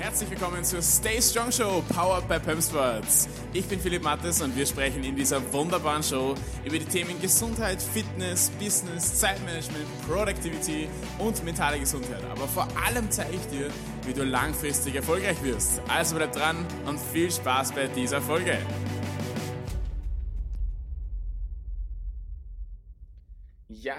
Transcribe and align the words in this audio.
Herzlich 0.00 0.30
willkommen 0.30 0.64
zur 0.64 0.80
Stay 0.80 1.20
Strong 1.20 1.52
Show, 1.52 1.84
powered 1.94 2.26
by 2.26 2.38
Pump 2.38 2.62
Sports. 2.62 3.28
Ich 3.52 3.66
bin 3.66 3.78
Philipp 3.78 4.02
Mattes 4.02 4.40
und 4.40 4.56
wir 4.56 4.64
sprechen 4.64 5.04
in 5.04 5.14
dieser 5.14 5.52
wunderbaren 5.52 6.02
Show 6.02 6.34
über 6.64 6.78
die 6.78 6.86
Themen 6.86 7.20
Gesundheit, 7.20 7.82
Fitness, 7.82 8.48
Business, 8.58 9.20
Zeitmanagement, 9.20 9.84
Productivity 10.08 10.88
und 11.18 11.44
mentale 11.44 11.78
Gesundheit. 11.78 12.24
Aber 12.32 12.48
vor 12.48 12.66
allem 12.82 13.10
zeige 13.10 13.36
ich 13.36 13.46
dir, 13.48 13.68
wie 14.06 14.14
du 14.14 14.24
langfristig 14.24 14.94
erfolgreich 14.94 15.36
wirst. 15.42 15.82
Also 15.86 16.16
bleib 16.16 16.32
dran 16.32 16.64
und 16.86 16.98
viel 16.98 17.30
Spaß 17.30 17.72
bei 17.72 17.86
dieser 17.88 18.22
Folge. 18.22 18.56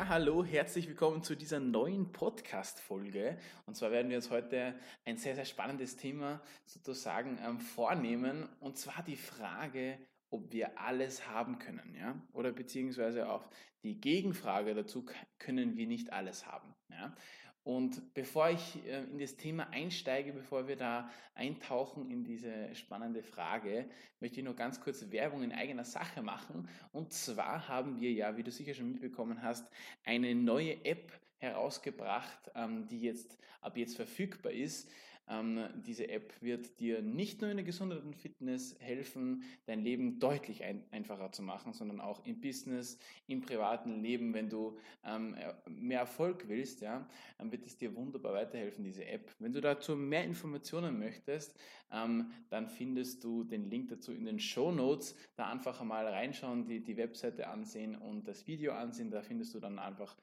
Ja, 0.01 0.07
hallo, 0.07 0.43
herzlich 0.43 0.87
willkommen 0.87 1.21
zu 1.21 1.35
dieser 1.35 1.59
neuen 1.59 2.11
Podcast-Folge. 2.11 3.37
Und 3.67 3.75
zwar 3.75 3.91
werden 3.91 4.09
wir 4.09 4.17
uns 4.17 4.31
heute 4.31 4.73
ein 5.05 5.17
sehr, 5.17 5.35
sehr 5.35 5.45
spannendes 5.45 5.95
Thema 5.95 6.41
sozusagen 6.65 7.37
ähm, 7.45 7.59
vornehmen. 7.59 8.49
Und 8.61 8.79
zwar 8.79 9.03
die 9.03 9.15
Frage, 9.15 9.99
ob 10.31 10.51
wir 10.51 10.79
alles 10.79 11.27
haben 11.27 11.59
können, 11.59 11.93
ja? 11.93 12.19
Oder 12.33 12.51
beziehungsweise 12.51 13.29
auch 13.29 13.47
die 13.83 14.01
Gegenfrage 14.01 14.73
dazu, 14.73 15.05
können 15.37 15.77
wir 15.77 15.85
nicht 15.85 16.11
alles 16.11 16.47
haben, 16.47 16.73
ja? 16.89 17.15
Und 17.63 18.13
bevor 18.15 18.49
ich 18.49 18.83
äh, 18.87 19.03
in 19.03 19.19
das 19.19 19.37
Thema 19.37 19.69
einsteige, 19.69 20.33
bevor 20.33 20.67
wir 20.67 20.75
da 20.75 21.09
eintauchen 21.35 22.09
in 22.09 22.23
diese 22.23 22.73
spannende 22.73 23.21
Frage, 23.21 23.87
möchte 24.19 24.39
ich 24.39 24.45
nur 24.45 24.55
ganz 24.55 24.81
kurz 24.81 25.11
Werbung 25.11 25.43
in 25.43 25.51
eigener 25.51 25.85
Sache 25.85 26.23
machen. 26.23 26.67
Und 26.91 27.13
zwar 27.13 27.67
haben 27.67 28.01
wir 28.01 28.11
ja, 28.11 28.35
wie 28.35 28.43
du 28.43 28.51
sicher 28.51 28.73
schon 28.73 28.91
mitbekommen 28.91 29.43
hast, 29.43 29.69
eine 30.03 30.33
neue 30.33 30.83
App 30.85 31.11
herausgebracht, 31.37 32.51
ähm, 32.55 32.87
die 32.87 33.01
jetzt 33.01 33.37
ab 33.61 33.77
jetzt 33.77 33.95
verfügbar 33.95 34.51
ist. 34.51 34.89
Ähm, 35.31 35.63
diese 35.85 36.09
App 36.09 36.33
wird 36.41 36.79
dir 36.81 37.01
nicht 37.01 37.39
nur 37.39 37.49
in 37.49 37.57
der 37.57 37.65
Gesundheit 37.65 38.03
und 38.03 38.15
Fitness 38.17 38.75
helfen, 38.79 39.43
dein 39.65 39.79
Leben 39.79 40.19
deutlich 40.19 40.63
ein, 40.63 40.83
einfacher 40.91 41.31
zu 41.31 41.41
machen, 41.41 41.71
sondern 41.71 42.01
auch 42.01 42.25
im 42.25 42.41
Business, 42.41 42.99
im 43.27 43.39
privaten 43.39 44.01
Leben, 44.01 44.33
wenn 44.33 44.49
du 44.49 44.77
ähm, 45.05 45.37
mehr 45.67 46.01
Erfolg 46.01 46.49
willst, 46.49 46.81
ja, 46.81 47.07
dann 47.37 47.49
wird 47.51 47.65
es 47.65 47.77
dir 47.77 47.95
wunderbar 47.95 48.33
weiterhelfen, 48.33 48.83
diese 48.83 49.05
App. 49.05 49.33
Wenn 49.39 49.53
du 49.53 49.61
dazu 49.61 49.95
mehr 49.95 50.25
Informationen 50.25 50.99
möchtest, 50.99 51.57
ähm, 51.93 52.31
dann 52.49 52.67
findest 52.67 53.23
du 53.23 53.45
den 53.45 53.69
Link 53.69 53.87
dazu 53.87 54.11
in 54.11 54.25
den 54.25 54.39
Show 54.39 54.71
Notes. 54.71 55.15
Da 55.35 55.49
einfach 55.49 55.79
einmal 55.79 56.07
reinschauen, 56.07 56.65
die, 56.65 56.83
die 56.83 56.97
Webseite 56.97 57.47
ansehen 57.47 57.95
und 57.95 58.27
das 58.27 58.47
Video 58.47 58.73
ansehen. 58.73 59.11
Da 59.11 59.21
findest 59.21 59.53
du 59.53 59.61
dann 59.61 59.79
einfach 59.79 60.17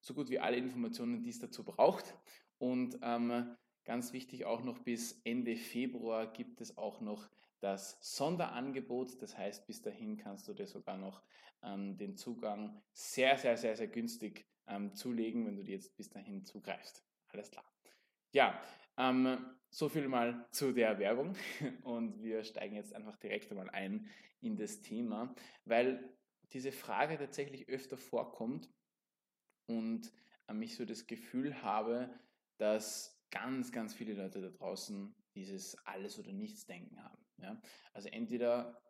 so 0.00 0.14
gut 0.14 0.30
wie 0.30 0.38
alle 0.38 0.56
Informationen, 0.56 1.22
die 1.22 1.30
es 1.30 1.38
dazu 1.38 1.64
braucht. 1.64 2.14
Und 2.58 2.98
ähm, 3.02 3.56
Ganz 3.84 4.12
wichtig 4.12 4.46
auch 4.46 4.62
noch 4.62 4.78
bis 4.78 5.20
Ende 5.24 5.56
Februar 5.56 6.26
gibt 6.32 6.60
es 6.60 6.78
auch 6.78 7.00
noch 7.00 7.28
das 7.60 7.98
Sonderangebot. 8.00 9.20
Das 9.20 9.36
heißt, 9.36 9.66
bis 9.66 9.82
dahin 9.82 10.16
kannst 10.16 10.48
du 10.48 10.54
dir 10.54 10.66
sogar 10.66 10.96
noch 10.96 11.22
ähm, 11.62 11.96
den 11.96 12.16
Zugang 12.16 12.82
sehr, 12.92 13.36
sehr, 13.36 13.56
sehr, 13.56 13.76
sehr 13.76 13.88
günstig 13.88 14.46
ähm, 14.66 14.94
zulegen, 14.94 15.46
wenn 15.46 15.56
du 15.56 15.64
dir 15.64 15.74
jetzt 15.74 15.96
bis 15.96 16.08
dahin 16.08 16.44
zugreifst. 16.44 17.04
Alles 17.28 17.50
klar. 17.50 17.64
Ja, 18.32 18.60
ähm, 18.96 19.38
so 19.70 19.88
viel 19.88 20.08
mal 20.08 20.46
zu 20.50 20.72
der 20.72 20.98
Werbung 20.98 21.36
und 21.82 22.22
wir 22.22 22.44
steigen 22.44 22.76
jetzt 22.76 22.94
einfach 22.94 23.16
direkt 23.16 23.50
einmal 23.50 23.70
ein 23.70 24.08
in 24.40 24.56
das 24.56 24.80
Thema, 24.80 25.34
weil 25.64 26.16
diese 26.52 26.72
Frage 26.72 27.18
tatsächlich 27.18 27.68
öfter 27.68 27.96
vorkommt 27.96 28.70
und 29.66 30.12
ähm, 30.48 30.62
ich 30.62 30.76
so 30.76 30.84
das 30.84 31.06
Gefühl 31.06 31.62
habe, 31.62 32.10
dass 32.58 33.13
ganz, 33.34 33.72
ganz 33.72 33.94
viele 33.94 34.14
Leute 34.14 34.40
da 34.40 34.48
draußen 34.48 35.12
dieses 35.34 35.76
Alles- 35.84 36.18
oder 36.18 36.32
Nichts-Denken 36.32 37.02
haben. 37.02 37.18
Ja? 37.42 37.60
Also 37.92 38.08
entweder, 38.08 38.80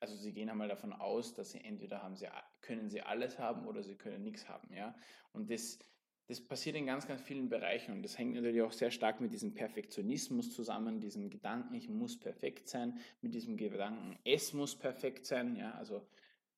also 0.00 0.16
sie 0.16 0.32
gehen 0.32 0.48
einmal 0.48 0.68
davon 0.68 0.94
aus, 0.94 1.34
dass 1.34 1.50
sie 1.50 1.62
entweder 1.62 2.02
haben 2.02 2.16
sie, 2.16 2.26
können 2.62 2.88
sie 2.88 3.02
alles 3.02 3.38
haben 3.38 3.66
oder 3.66 3.82
sie 3.82 3.96
können 3.96 4.24
nichts 4.24 4.48
haben. 4.48 4.72
Ja? 4.72 4.94
Und 5.32 5.50
das, 5.50 5.78
das 6.26 6.40
passiert 6.40 6.76
in 6.76 6.86
ganz, 6.86 7.06
ganz 7.06 7.20
vielen 7.20 7.50
Bereichen 7.50 7.92
und 7.92 8.02
das 8.02 8.16
hängt 8.16 8.34
natürlich 8.34 8.62
auch 8.62 8.72
sehr 8.72 8.90
stark 8.90 9.20
mit 9.20 9.32
diesem 9.32 9.52
Perfektionismus 9.52 10.54
zusammen, 10.54 10.98
diesem 10.98 11.28
Gedanken, 11.28 11.74
ich 11.74 11.88
muss 11.88 12.18
perfekt 12.18 12.66
sein, 12.66 12.98
mit 13.20 13.34
diesem 13.34 13.58
Gedanken, 13.58 14.18
es 14.24 14.54
muss 14.54 14.74
perfekt 14.74 15.26
sein. 15.26 15.54
Ja? 15.56 15.72
Also 15.72 16.06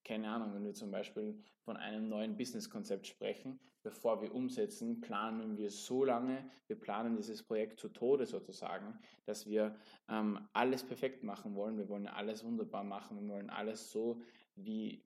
keine 0.05 0.29
Ahnung, 0.29 0.55
wenn 0.55 0.65
wir 0.65 0.75
zum 0.75 0.91
Beispiel 0.91 1.41
von 1.65 1.77
einem 1.77 2.09
neuen 2.09 2.37
Businesskonzept 2.37 3.07
sprechen, 3.07 3.61
bevor 3.83 4.23
wir 4.23 4.35
umsetzen, 4.35 5.01
planen 5.01 5.57
wir 5.57 5.71
so 5.71 6.05
lange, 6.05 6.49
wir 6.67 6.79
planen 6.79 7.17
dieses 7.17 7.43
Projekt 7.43 7.81
zu 7.81 7.89
Tode 7.89 8.27
sozusagen, 8.27 8.99
dass 9.25 9.47
wir 9.47 9.77
ähm, 10.09 10.49
alles 10.53 10.85
perfekt 10.85 11.23
machen 11.25 11.55
wollen. 11.55 11.79
Wir 11.79 11.89
wollen 11.89 12.07
alles 12.07 12.45
wunderbar 12.45 12.85
machen, 12.85 13.21
wir 13.21 13.29
wollen 13.29 13.51
alles 13.51 13.91
so 13.91 14.23
wie 14.55 15.05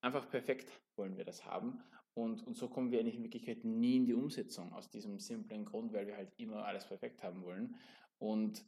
einfach 0.00 0.28
perfekt 0.30 0.72
wollen 0.96 1.16
wir 1.16 1.24
das 1.24 1.44
haben. 1.44 1.82
Und, 2.14 2.46
und 2.46 2.54
so 2.54 2.68
kommen 2.68 2.90
wir 2.90 3.00
eigentlich 3.00 3.16
in 3.16 3.22
Wirklichkeit 3.22 3.64
nie 3.64 3.96
in 3.96 4.06
die 4.06 4.14
Umsetzung 4.14 4.72
aus 4.72 4.90
diesem 4.90 5.18
simplen 5.18 5.64
Grund, 5.64 5.92
weil 5.92 6.06
wir 6.06 6.16
halt 6.16 6.32
immer 6.36 6.64
alles 6.64 6.86
perfekt 6.86 7.22
haben 7.22 7.42
wollen. 7.42 7.76
Und 8.18 8.64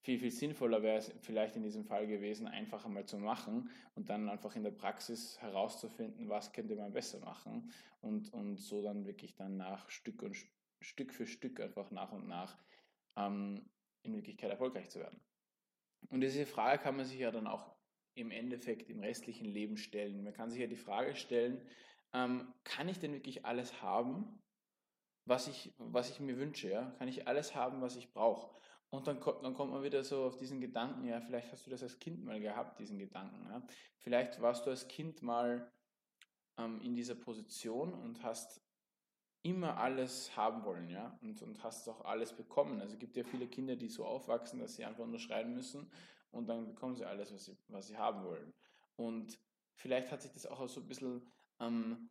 viel, 0.00 0.18
viel 0.18 0.30
sinnvoller 0.30 0.82
wäre 0.82 0.98
es 0.98 1.12
vielleicht 1.20 1.56
in 1.56 1.62
diesem 1.62 1.84
Fall 1.84 2.06
gewesen, 2.06 2.46
einfach 2.46 2.84
einmal 2.84 3.04
zu 3.04 3.18
machen 3.18 3.70
und 3.94 4.08
dann 4.08 4.28
einfach 4.28 4.54
in 4.56 4.62
der 4.62 4.70
Praxis 4.70 5.40
herauszufinden, 5.40 6.28
was 6.28 6.52
könnte 6.52 6.76
man 6.76 6.92
besser 6.92 7.18
machen 7.20 7.72
und, 8.00 8.32
und 8.32 8.58
so 8.58 8.82
dann 8.82 9.06
wirklich 9.06 9.34
dann 9.34 9.56
nach 9.56 9.90
Stück 9.90 10.22
und 10.22 10.36
Stück 10.80 11.12
für 11.12 11.26
Stück 11.26 11.60
einfach 11.60 11.90
nach 11.90 12.12
und 12.12 12.28
nach 12.28 12.56
ähm, 13.16 13.68
in 14.02 14.14
Wirklichkeit 14.14 14.50
erfolgreich 14.50 14.88
zu 14.88 15.00
werden. 15.00 15.20
Und 16.10 16.20
diese 16.20 16.46
Frage 16.46 16.82
kann 16.82 16.96
man 16.96 17.04
sich 17.04 17.18
ja 17.18 17.30
dann 17.30 17.46
auch 17.46 17.74
im 18.14 18.30
Endeffekt 18.30 18.88
im 18.88 19.00
restlichen 19.00 19.46
Leben 19.46 19.76
stellen. 19.76 20.22
Man 20.22 20.32
kann 20.32 20.50
sich 20.50 20.60
ja 20.60 20.66
die 20.66 20.76
Frage 20.76 21.14
stellen, 21.14 21.60
ähm, 22.12 22.52
kann 22.64 22.88
ich 22.88 22.98
denn 22.98 23.12
wirklich 23.12 23.44
alles 23.44 23.82
haben, 23.82 24.42
was 25.24 25.46
ich, 25.46 25.74
was 25.78 26.10
ich 26.10 26.20
mir 26.20 26.38
wünsche? 26.38 26.70
Ja? 26.70 26.90
Kann 26.98 27.08
ich 27.08 27.28
alles 27.28 27.54
haben, 27.54 27.80
was 27.80 27.96
ich 27.96 28.12
brauche? 28.12 28.56
Und 28.90 29.06
dann, 29.06 29.20
dann 29.42 29.54
kommt 29.54 29.72
man 29.72 29.82
wieder 29.82 30.02
so 30.02 30.24
auf 30.24 30.36
diesen 30.36 30.60
Gedanken, 30.60 31.04
ja, 31.04 31.20
vielleicht 31.20 31.52
hast 31.52 31.66
du 31.66 31.70
das 31.70 31.82
als 31.82 31.98
Kind 31.98 32.24
mal 32.24 32.40
gehabt, 32.40 32.78
diesen 32.80 32.98
Gedanken. 32.98 33.44
Ja? 33.50 33.62
Vielleicht 33.98 34.40
warst 34.40 34.64
du 34.64 34.70
als 34.70 34.88
Kind 34.88 35.20
mal 35.22 35.70
ähm, 36.56 36.80
in 36.80 36.94
dieser 36.94 37.14
Position 37.14 37.92
und 37.92 38.22
hast 38.22 38.62
immer 39.42 39.76
alles 39.76 40.34
haben 40.36 40.64
wollen, 40.64 40.88
ja, 40.88 41.16
und, 41.22 41.40
und 41.42 41.62
hast 41.62 41.88
auch 41.88 42.04
alles 42.04 42.32
bekommen. 42.32 42.80
Also 42.80 42.94
es 42.94 42.98
gibt 42.98 43.16
ja 43.16 43.24
viele 43.24 43.46
Kinder, 43.46 43.76
die 43.76 43.88
so 43.88 44.04
aufwachsen, 44.04 44.58
dass 44.58 44.74
sie 44.74 44.84
einfach 44.84 45.06
nur 45.06 45.18
schreien 45.18 45.54
müssen 45.54 45.90
und 46.30 46.48
dann 46.48 46.66
bekommen 46.66 46.96
sie 46.96 47.04
alles, 47.04 47.32
was 47.32 47.44
sie, 47.44 47.56
was 47.68 47.86
sie 47.86 47.96
haben 47.96 48.24
wollen. 48.24 48.52
Und 48.96 49.38
vielleicht 49.74 50.10
hat 50.10 50.22
sich 50.22 50.32
das 50.32 50.46
auch 50.46 50.68
so 50.68 50.80
ein 50.80 50.88
bisschen 50.88 51.22
ähm, 51.60 52.10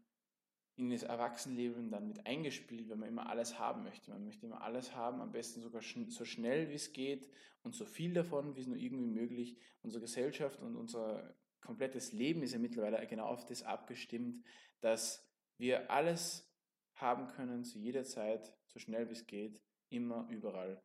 in 0.77 0.91
das 0.91 1.01
Erwachsenenleben 1.01 1.89
dann 1.89 2.07
mit 2.07 2.25
eingespielt, 2.27 2.87
wenn 2.87 2.99
man 2.99 3.09
immer 3.09 3.29
alles 3.29 3.57
haben 3.57 3.83
möchte. 3.83 4.11
Man 4.11 4.23
möchte 4.23 4.45
immer 4.45 4.61
alles 4.61 4.95
haben, 4.95 5.21
am 5.21 5.31
besten 5.31 5.61
sogar 5.61 5.81
schn 5.81 6.09
so 6.09 6.23
schnell 6.23 6.69
wie 6.69 6.75
es 6.75 6.93
geht 6.93 7.27
und 7.63 7.75
so 7.75 7.83
viel 7.83 8.13
davon, 8.13 8.55
wie 8.55 8.61
es 8.61 8.67
nur 8.67 8.77
irgendwie 8.77 9.07
möglich. 9.07 9.57
Unsere 9.81 10.01
Gesellschaft 10.01 10.61
und 10.61 10.75
unser 10.75 11.35
komplettes 11.61 12.11
Leben 12.11 12.43
ist 12.43 12.53
ja 12.53 12.59
mittlerweile 12.59 13.05
genau 13.07 13.25
auf 13.25 13.43
das 13.45 13.63
abgestimmt, 13.63 14.45
dass 14.79 15.27
wir 15.57 15.89
alles 15.89 16.47
haben 16.93 17.27
können, 17.27 17.65
zu 17.65 17.79
jeder 17.79 18.03
Zeit, 18.03 18.53
so 18.67 18.77
schnell 18.77 19.09
wie 19.09 19.13
es 19.13 19.25
geht, 19.25 19.61
immer, 19.89 20.27
überall. 20.29 20.81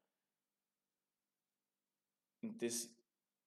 Und 2.41 2.63
das 2.63 2.89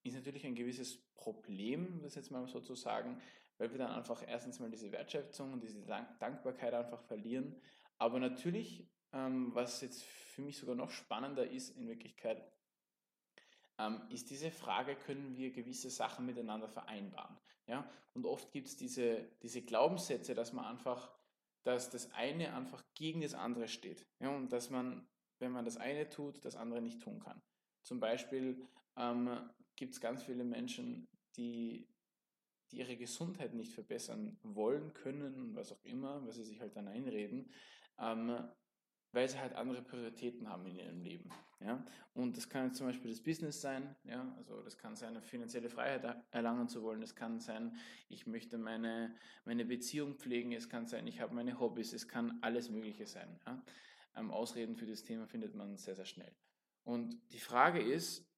ist 0.04 0.14
natürlich 0.14 0.46
ein 0.46 0.56
gewisses 0.56 1.02
Problem, 1.16 2.02
das 2.04 2.14
jetzt 2.16 2.30
mal 2.30 2.48
so 2.48 2.62
zu 2.62 2.76
sagen, 2.76 3.20
weil 3.58 3.72
wir 3.72 3.78
dann 3.78 3.92
einfach 3.92 4.24
erstens 4.28 4.60
mal 4.60 4.70
diese 4.70 4.92
Wertschätzung 4.92 5.54
und 5.54 5.64
diese 5.64 5.82
Dankbarkeit 5.82 6.74
einfach 6.74 7.02
verlieren. 7.02 7.56
Aber 7.98 8.20
natürlich, 8.20 8.88
ähm, 9.14 9.54
was 9.54 9.82
jetzt 9.82 10.04
für 10.04 10.42
mich 10.42 10.58
sogar 10.58 10.76
noch 10.76 10.92
spannender 10.92 11.50
ist 11.50 11.70
in 11.78 11.88
Wirklichkeit, 11.88 12.44
ähm, 13.78 14.02
ist 14.10 14.30
diese 14.30 14.52
Frage, 14.52 14.96
können 14.96 15.36
wir 15.36 15.52
gewisse 15.52 15.90
Sachen 15.90 16.26
miteinander 16.26 16.68
vereinbaren? 16.68 17.38
Ja? 17.68 17.90
Und 18.14 18.26
oft 18.26 18.52
gibt 18.52 18.68
es 18.68 18.78
diese, 18.78 19.30
diese 19.42 19.62
Glaubenssätze, 19.62 20.36
dass 20.36 20.54
man 20.54 20.66
einfach, 20.66 21.12
dass 21.64 21.90
das 21.90 22.12
eine 22.14 22.54
einfach 22.54 22.84
gegen 22.94 23.22
das 23.22 23.34
andere 23.34 23.68
steht. 23.68 24.06
Ja? 24.20 24.30
Und 24.30 24.50
dass 24.52 24.70
man, 24.70 25.08
wenn 25.40 25.52
man 25.52 25.66
das 25.66 25.78
eine 25.78 26.10
tut, 26.10 26.44
das 26.44 26.56
andere 26.56 26.82
nicht 26.82 27.02
tun 27.02 27.20
kann. 27.20 27.42
Zum 27.84 28.00
Beispiel 28.00 28.66
ähm, 28.98 29.50
gibt 29.76 29.94
es 29.94 30.02
ganz 30.02 30.24
viele 30.24 30.44
Menschen, 30.44 31.08
die 31.36 31.88
die 32.76 32.80
ihre 32.82 32.98
Gesundheit 32.98 33.54
nicht 33.54 33.74
verbessern 33.74 34.38
wollen, 34.44 34.94
können, 34.94 35.56
was 35.56 35.72
auch 35.72 35.84
immer, 35.84 36.26
was 36.26 36.36
sie 36.36 36.44
sich 36.44 36.60
halt 36.60 36.76
dann 36.76 36.88
einreden, 36.88 37.50
ähm, 38.00 38.38
weil 39.12 39.30
sie 39.30 39.40
halt 39.40 39.54
andere 39.54 39.82
Prioritäten 39.82 40.50
haben 40.50 40.66
in 40.66 40.76
ihrem 40.76 41.02
Leben. 41.02 41.30
Ja? 41.62 41.84
Und 42.14 42.36
das 42.36 42.50
kann 42.50 42.68
jetzt 42.68 42.78
zum 42.78 42.88
Beispiel 42.88 43.10
das 43.10 43.22
Business 43.22 43.62
sein, 43.62 43.96
ja? 44.04 44.34
also 44.38 44.62
das 44.62 44.78
kann 44.78 44.96
sein, 44.96 45.10
eine 45.10 45.22
finanzielle 45.22 45.70
Freiheit 45.70 46.22
erlangen 46.32 46.68
zu 46.68 46.84
wollen, 46.84 47.02
es 47.02 47.16
kann 47.16 47.40
sein, 47.40 47.78
ich 48.10 48.28
möchte 48.28 48.58
meine, 48.58 49.16
meine 49.46 49.64
Beziehung 49.64 50.16
pflegen, 50.16 50.52
es 50.52 50.68
kann 50.68 50.86
sein, 50.86 51.08
ich 51.08 51.22
habe 51.22 51.34
meine 51.34 51.60
Hobbys, 51.60 51.94
es 51.94 52.08
kann 52.08 52.40
alles 52.42 52.70
Mögliche 52.70 53.08
sein. 53.08 53.40
Ja? 53.46 53.64
Ähm, 54.18 54.32
Ausreden 54.32 54.76
für 54.76 54.86
das 54.86 55.04
Thema 55.04 55.28
findet 55.28 55.56
man 55.56 55.78
sehr, 55.78 55.96
sehr 55.96 56.06
schnell. 56.06 56.36
Und 56.84 57.18
die 57.32 57.40
Frage 57.40 57.82
ist, 57.82 58.30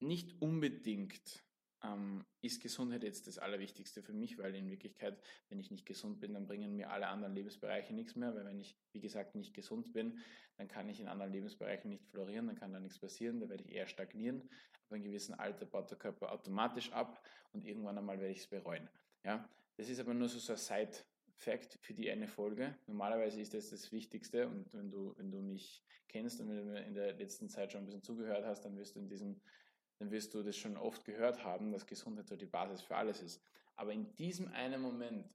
nicht 0.00 0.42
unbedingt 0.42 1.44
ähm, 1.84 2.24
ist 2.40 2.62
Gesundheit 2.62 3.02
jetzt 3.02 3.26
das 3.26 3.38
Allerwichtigste 3.38 4.02
für 4.02 4.12
mich, 4.12 4.38
weil 4.38 4.54
in 4.54 4.70
Wirklichkeit, 4.70 5.20
wenn 5.48 5.58
ich 5.58 5.70
nicht 5.70 5.86
gesund 5.86 6.20
bin, 6.20 6.34
dann 6.34 6.46
bringen 6.46 6.76
mir 6.76 6.90
alle 6.90 7.08
anderen 7.08 7.34
Lebensbereiche 7.34 7.92
nichts 7.94 8.14
mehr, 8.14 8.34
weil 8.34 8.44
wenn 8.44 8.60
ich, 8.60 8.76
wie 8.92 9.00
gesagt, 9.00 9.34
nicht 9.34 9.54
gesund 9.54 9.92
bin, 9.92 10.18
dann 10.56 10.68
kann 10.68 10.88
ich 10.88 11.00
in 11.00 11.08
anderen 11.08 11.32
Lebensbereichen 11.32 11.90
nicht 11.90 12.06
florieren, 12.06 12.46
dann 12.46 12.56
kann 12.56 12.72
da 12.72 12.80
nichts 12.80 12.98
passieren, 12.98 13.40
da 13.40 13.48
werde 13.48 13.64
ich 13.64 13.72
eher 13.72 13.86
stagnieren. 13.86 14.42
Ab 14.86 14.92
einem 14.92 15.04
gewissen 15.04 15.34
Alter 15.34 15.66
baut 15.66 15.90
der 15.90 15.98
Körper 15.98 16.32
automatisch 16.32 16.92
ab 16.92 17.24
und 17.52 17.64
irgendwann 17.64 17.98
einmal 17.98 18.18
werde 18.18 18.32
ich 18.32 18.40
es 18.40 18.46
bereuen. 18.46 18.88
Ja? 19.24 19.48
Das 19.76 19.88
ist 19.88 19.98
aber 19.98 20.14
nur 20.14 20.28
so, 20.28 20.38
so 20.38 20.52
ein 20.52 20.58
Side-Fact 20.58 21.78
für 21.80 21.94
die 21.94 22.10
eine 22.10 22.28
Folge. 22.28 22.76
Normalerweise 22.86 23.40
ist 23.40 23.54
das 23.54 23.70
das 23.70 23.90
Wichtigste 23.90 24.48
und 24.48 24.72
wenn 24.74 24.90
du, 24.90 25.14
wenn 25.16 25.30
du 25.30 25.40
mich 25.40 25.82
kennst 26.08 26.40
und 26.40 26.48
wenn 26.50 26.58
du 26.58 26.64
mir 26.64 26.84
in 26.84 26.94
der 26.94 27.14
letzten 27.14 27.48
Zeit 27.48 27.72
schon 27.72 27.82
ein 27.82 27.86
bisschen 27.86 28.02
zugehört 28.02 28.44
hast, 28.44 28.64
dann 28.64 28.76
wirst 28.76 28.94
du 28.94 29.00
in 29.00 29.08
diesem 29.08 29.40
dann 30.02 30.10
wirst 30.10 30.34
du 30.34 30.42
das 30.42 30.56
schon 30.56 30.76
oft 30.76 31.04
gehört 31.04 31.44
haben, 31.44 31.70
dass 31.70 31.86
Gesundheit 31.86 32.26
so 32.26 32.34
die 32.34 32.46
Basis 32.46 32.82
für 32.82 32.96
alles 32.96 33.22
ist. 33.22 33.40
Aber 33.76 33.92
in 33.92 34.12
diesem 34.16 34.48
einen 34.48 34.82
Moment 34.82 35.28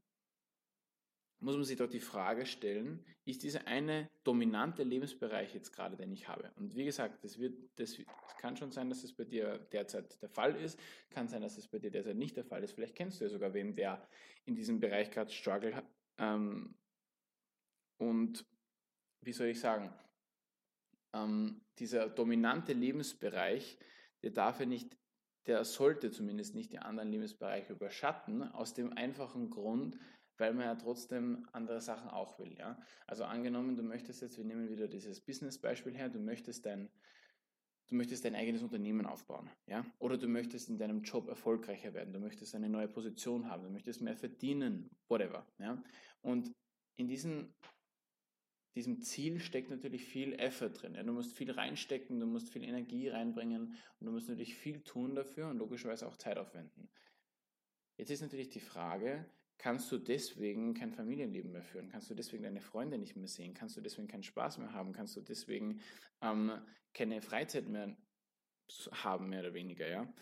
muss 1.39 1.55
man 1.55 1.63
sich 1.63 1.77
doch 1.77 1.89
die 1.89 2.01
Frage 2.01 2.45
stellen, 2.45 3.05
ist 3.23 3.43
dieser 3.43 3.65
eine 3.67 4.09
dominante 4.25 4.83
Lebensbereich 4.83 5.53
jetzt 5.53 5.71
gerade, 5.71 5.95
den 5.95 6.11
ich 6.11 6.27
habe? 6.27 6.51
Und 6.57 6.75
wie 6.75 6.83
gesagt, 6.83 7.23
wird, 7.39 7.53
das, 7.77 7.95
das 7.95 8.37
kann 8.37 8.57
schon 8.57 8.71
sein, 8.71 8.89
dass 8.89 9.03
das 9.03 9.13
bei 9.13 9.23
dir 9.23 9.57
derzeit 9.71 10.21
der 10.21 10.29
Fall 10.29 10.55
ist, 10.55 10.77
kann 11.11 11.29
sein, 11.29 11.41
dass 11.41 11.55
das 11.55 11.67
bei 11.67 11.79
dir 11.79 11.91
derzeit 11.91 12.17
nicht 12.17 12.35
der 12.35 12.43
Fall 12.43 12.63
ist. 12.63 12.73
Vielleicht 12.73 12.95
kennst 12.95 13.21
du 13.21 13.25
ja 13.25 13.29
sogar 13.29 13.53
wem, 13.53 13.73
der 13.73 14.05
in 14.45 14.55
diesem 14.55 14.81
Bereich 14.81 15.11
gerade 15.11 15.31
struggle 15.31 15.75
hat. 15.75 15.85
Ähm, 16.17 16.75
und 17.97 18.45
wie 19.21 19.33
soll 19.33 19.47
ich 19.47 19.59
sagen, 19.59 19.93
ähm, 21.13 21.61
dieser 21.77 22.09
dominante 22.09 22.73
Lebensbereich, 22.73 23.77
der 24.23 24.31
darf 24.31 24.59
ja 24.59 24.65
nicht, 24.65 24.97
der 25.45 25.63
sollte 25.63 26.11
zumindest 26.11 26.55
nicht 26.55 26.71
die 26.71 26.79
anderen 26.79 27.09
Lebensbereiche 27.09 27.73
überschatten, 27.73 28.43
aus 28.43 28.73
dem 28.73 28.93
einfachen 28.93 29.49
Grund, 29.49 29.97
weil 30.37 30.53
man 30.53 30.65
ja 30.65 30.75
trotzdem 30.75 31.47
andere 31.51 31.81
Sachen 31.81 32.09
auch 32.09 32.37
will. 32.39 32.55
Ja? 32.57 32.79
Also 33.07 33.23
angenommen, 33.23 33.75
du 33.75 33.83
möchtest 33.83 34.21
jetzt, 34.21 34.37
wir 34.37 34.45
nehmen 34.45 34.69
wieder 34.69 34.87
dieses 34.87 35.21
Business-Beispiel 35.21 35.95
her, 35.95 36.09
du 36.09 36.19
möchtest 36.19 36.65
dein, 36.65 36.89
du 37.87 37.95
möchtest 37.95 38.25
dein 38.25 38.35
eigenes 38.35 38.61
Unternehmen 38.61 39.05
aufbauen, 39.05 39.49
ja? 39.65 39.85
Oder 39.99 40.17
du 40.17 40.27
möchtest 40.27 40.69
in 40.69 40.77
deinem 40.77 41.01
Job 41.01 41.27
erfolgreicher 41.27 41.93
werden, 41.93 42.13
du 42.13 42.19
möchtest 42.19 42.53
eine 42.53 42.69
neue 42.69 42.89
Position 42.89 43.49
haben, 43.49 43.63
du 43.63 43.69
möchtest 43.69 44.01
mehr 44.01 44.17
verdienen, 44.17 44.89
whatever, 45.07 45.47
ja? 45.57 45.81
Und 46.21 46.53
in 46.97 47.07
diesen 47.07 47.55
diesem 48.77 49.01
Ziel 49.01 49.39
steckt 49.39 49.71
natürlich 49.71 50.05
viel 50.05 50.33
Effort 50.33 50.69
drin. 50.69 50.93
Du 50.93 51.11
musst 51.11 51.35
viel 51.35 51.49
reinstecken, 51.49 52.19
du 52.19 52.27
musst 52.27 52.49
viel 52.49 52.63
Energie 52.63 53.09
reinbringen 53.09 53.75
und 53.99 54.05
du 54.05 54.11
musst 54.11 54.29
natürlich 54.29 54.55
viel 54.55 54.81
tun 54.83 55.15
dafür 55.15 55.49
und 55.49 55.57
logischerweise 55.57 56.07
auch 56.07 56.15
Zeit 56.15 56.37
aufwenden. 56.37 56.87
Jetzt 57.97 58.11
ist 58.11 58.21
natürlich 58.21 58.49
die 58.49 58.59
Frage, 58.59 59.25
kannst 59.57 59.91
du 59.91 59.97
deswegen 59.97 60.75
kein 60.75 60.91
Familienleben 60.91 61.51
mehr 61.51 61.63
führen? 61.63 61.89
Kannst 61.89 62.11
du 62.11 62.13
deswegen 62.13 62.43
deine 62.43 62.61
Freunde 62.61 62.99
nicht 62.99 63.15
mehr 63.15 63.27
sehen? 63.27 63.55
Kannst 63.55 63.75
du 63.75 63.81
deswegen 63.81 64.07
keinen 64.07 64.21
Spaß 64.21 64.59
mehr 64.59 64.71
haben? 64.73 64.93
Kannst 64.93 65.17
du 65.17 65.21
deswegen 65.21 65.81
ähm, 66.21 66.51
keine 66.93 67.23
Freizeit 67.23 67.67
mehr 67.67 67.97
haben, 68.91 69.29
mehr 69.29 69.39
oder 69.39 69.55
weniger? 69.55 69.87
Ja? 69.87 70.13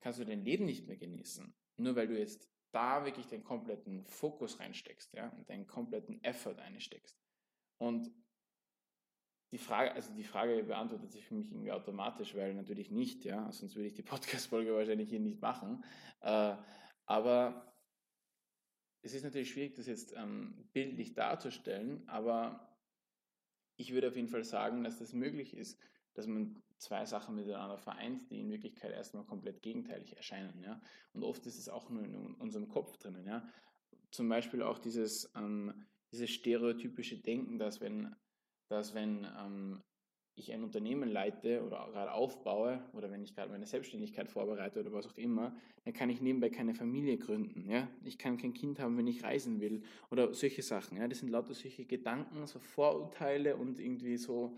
Kannst 0.00 0.18
du 0.18 0.24
dein 0.24 0.44
Leben 0.44 0.64
nicht 0.64 0.88
mehr 0.88 0.96
genießen? 0.96 1.54
Nur 1.76 1.94
weil 1.94 2.08
du 2.08 2.18
jetzt 2.18 2.50
da 2.72 3.04
wirklich 3.04 3.28
den 3.28 3.44
kompletten 3.44 4.04
Fokus 4.04 4.58
reinsteckst 4.58 5.14
ja? 5.14 5.28
und 5.28 5.48
deinen 5.48 5.68
kompletten 5.68 6.20
Effort 6.24 6.58
einsteckst. 6.58 7.23
Und 7.78 8.10
die 9.52 9.58
Frage, 9.58 9.92
also 9.92 10.12
die 10.14 10.24
Frage 10.24 10.64
beantwortet 10.64 11.12
sich 11.12 11.24
für 11.24 11.34
mich 11.34 11.52
irgendwie 11.52 11.70
automatisch, 11.70 12.34
weil 12.34 12.54
natürlich 12.54 12.90
nicht, 12.90 13.24
ja, 13.24 13.52
sonst 13.52 13.76
würde 13.76 13.86
ich 13.86 13.94
die 13.94 14.02
Podcast-Folge 14.14 14.74
wahrscheinlich 14.74 15.08
hier 15.08 15.20
nicht 15.20 15.40
machen. 15.40 15.84
Äh, 16.20 16.56
aber 17.06 17.72
es 19.02 19.14
ist 19.14 19.22
natürlich 19.22 19.50
schwierig, 19.50 19.74
das 19.74 19.86
jetzt 19.86 20.14
ähm, 20.16 20.68
bildlich 20.72 21.14
darzustellen, 21.14 22.08
aber 22.08 22.76
ich 23.76 23.92
würde 23.92 24.08
auf 24.08 24.16
jeden 24.16 24.28
Fall 24.28 24.44
sagen, 24.44 24.82
dass 24.82 24.98
das 24.98 25.12
möglich 25.12 25.56
ist, 25.56 25.78
dass 26.14 26.26
man 26.26 26.62
zwei 26.78 27.04
Sachen 27.06 27.34
miteinander 27.34 27.78
vereint, 27.78 28.30
die 28.30 28.40
in 28.40 28.50
Wirklichkeit 28.50 28.92
erstmal 28.92 29.24
komplett 29.24 29.62
gegenteilig 29.62 30.16
erscheinen. 30.16 30.62
Ja? 30.62 30.80
Und 31.12 31.22
oft 31.22 31.46
ist 31.46 31.58
es 31.58 31.68
auch 31.68 31.90
nur 31.90 32.04
in 32.04 32.34
unserem 32.34 32.68
Kopf 32.68 32.96
drinnen. 32.96 33.26
Ja? 33.26 33.46
Zum 34.10 34.28
Beispiel 34.28 34.62
auch 34.62 34.78
dieses, 34.78 35.30
ähm, 35.34 35.86
dieses 36.14 36.30
stereotypische 36.30 37.16
Denken, 37.16 37.58
dass 37.58 37.80
wenn, 37.80 38.14
dass 38.70 38.94
wenn 38.94 39.26
ähm, 39.36 39.82
ich 40.36 40.52
ein 40.52 40.62
Unternehmen 40.62 41.08
leite 41.08 41.62
oder 41.64 41.88
gerade 41.92 42.12
aufbaue 42.12 42.82
oder 42.92 43.10
wenn 43.10 43.22
ich 43.22 43.34
gerade 43.34 43.50
meine 43.50 43.66
Selbstständigkeit 43.66 44.28
vorbereite 44.28 44.80
oder 44.80 44.92
was 44.92 45.06
auch 45.06 45.16
immer, 45.16 45.56
dann 45.84 45.92
kann 45.92 46.10
ich 46.10 46.20
nebenbei 46.20 46.50
keine 46.50 46.74
Familie 46.74 47.18
gründen. 47.18 47.68
Ja? 47.68 47.88
Ich 48.04 48.16
kann 48.18 48.36
kein 48.36 48.54
Kind 48.54 48.78
haben, 48.78 48.96
wenn 48.96 49.08
ich 49.08 49.24
reisen 49.24 49.60
will 49.60 49.82
oder 50.10 50.32
solche 50.34 50.62
Sachen. 50.62 50.98
Ja? 50.98 51.08
Das 51.08 51.18
sind 51.18 51.30
lauter 51.30 51.54
solche 51.54 51.84
Gedanken, 51.84 52.46
so 52.46 52.60
Vorurteile 52.60 53.56
und 53.56 53.80
irgendwie 53.80 54.16
so, 54.16 54.56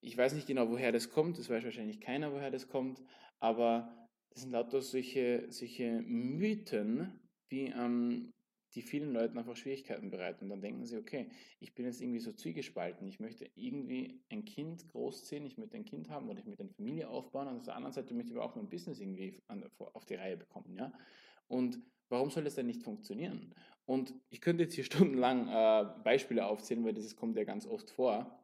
ich 0.00 0.16
weiß 0.16 0.34
nicht 0.34 0.46
genau, 0.46 0.70
woher 0.70 0.92
das 0.92 1.10
kommt, 1.10 1.38
das 1.38 1.48
weiß 1.48 1.64
wahrscheinlich 1.64 2.00
keiner, 2.00 2.32
woher 2.32 2.50
das 2.50 2.68
kommt, 2.68 3.02
aber 3.40 4.08
das 4.30 4.42
sind 4.42 4.50
lauter 4.50 4.82
solche, 4.82 5.46
solche 5.50 6.02
Mythen, 6.02 7.18
wie 7.48 7.66
ähm, 7.66 8.30
die 8.74 8.82
vielen 8.82 9.12
Leuten 9.12 9.38
einfach 9.38 9.56
Schwierigkeiten 9.56 10.10
bereiten. 10.10 10.44
Und 10.44 10.50
dann 10.50 10.60
denken 10.60 10.84
sie, 10.84 10.96
okay, 10.96 11.30
ich 11.60 11.74
bin 11.74 11.86
jetzt 11.86 12.00
irgendwie 12.00 12.18
so 12.18 12.32
zwiegespalten. 12.32 13.06
Ich 13.06 13.20
möchte 13.20 13.48
irgendwie 13.54 14.20
ein 14.30 14.44
Kind 14.44 14.88
großziehen, 14.88 15.46
ich 15.46 15.58
möchte 15.58 15.76
ein 15.76 15.84
Kind 15.84 16.10
haben 16.10 16.28
oder 16.28 16.40
ich 16.40 16.46
möchte 16.46 16.62
eine 16.64 16.72
Familie 16.72 17.08
aufbauen. 17.08 17.48
Und 17.48 17.56
auf 17.58 17.64
der 17.64 17.76
anderen 17.76 17.92
Seite 17.92 18.14
möchte 18.14 18.32
ich 18.32 18.36
aber 18.36 18.44
auch 18.44 18.56
mein 18.56 18.68
Business 18.68 19.00
irgendwie 19.00 19.40
auf 19.78 20.04
die 20.04 20.14
Reihe 20.14 20.36
bekommen. 20.36 20.76
Ja? 20.76 20.92
Und 21.46 21.78
warum 22.08 22.30
soll 22.30 22.44
das 22.44 22.56
denn 22.56 22.66
nicht 22.66 22.82
funktionieren? 22.82 23.54
Und 23.86 24.14
ich 24.30 24.40
könnte 24.40 24.64
jetzt 24.64 24.74
hier 24.74 24.84
stundenlang 24.84 25.48
äh, 25.48 25.86
Beispiele 26.02 26.46
aufzählen, 26.46 26.84
weil 26.84 26.94
das 26.94 27.16
kommt 27.16 27.36
ja 27.36 27.44
ganz 27.44 27.66
oft 27.66 27.90
vor. 27.90 28.40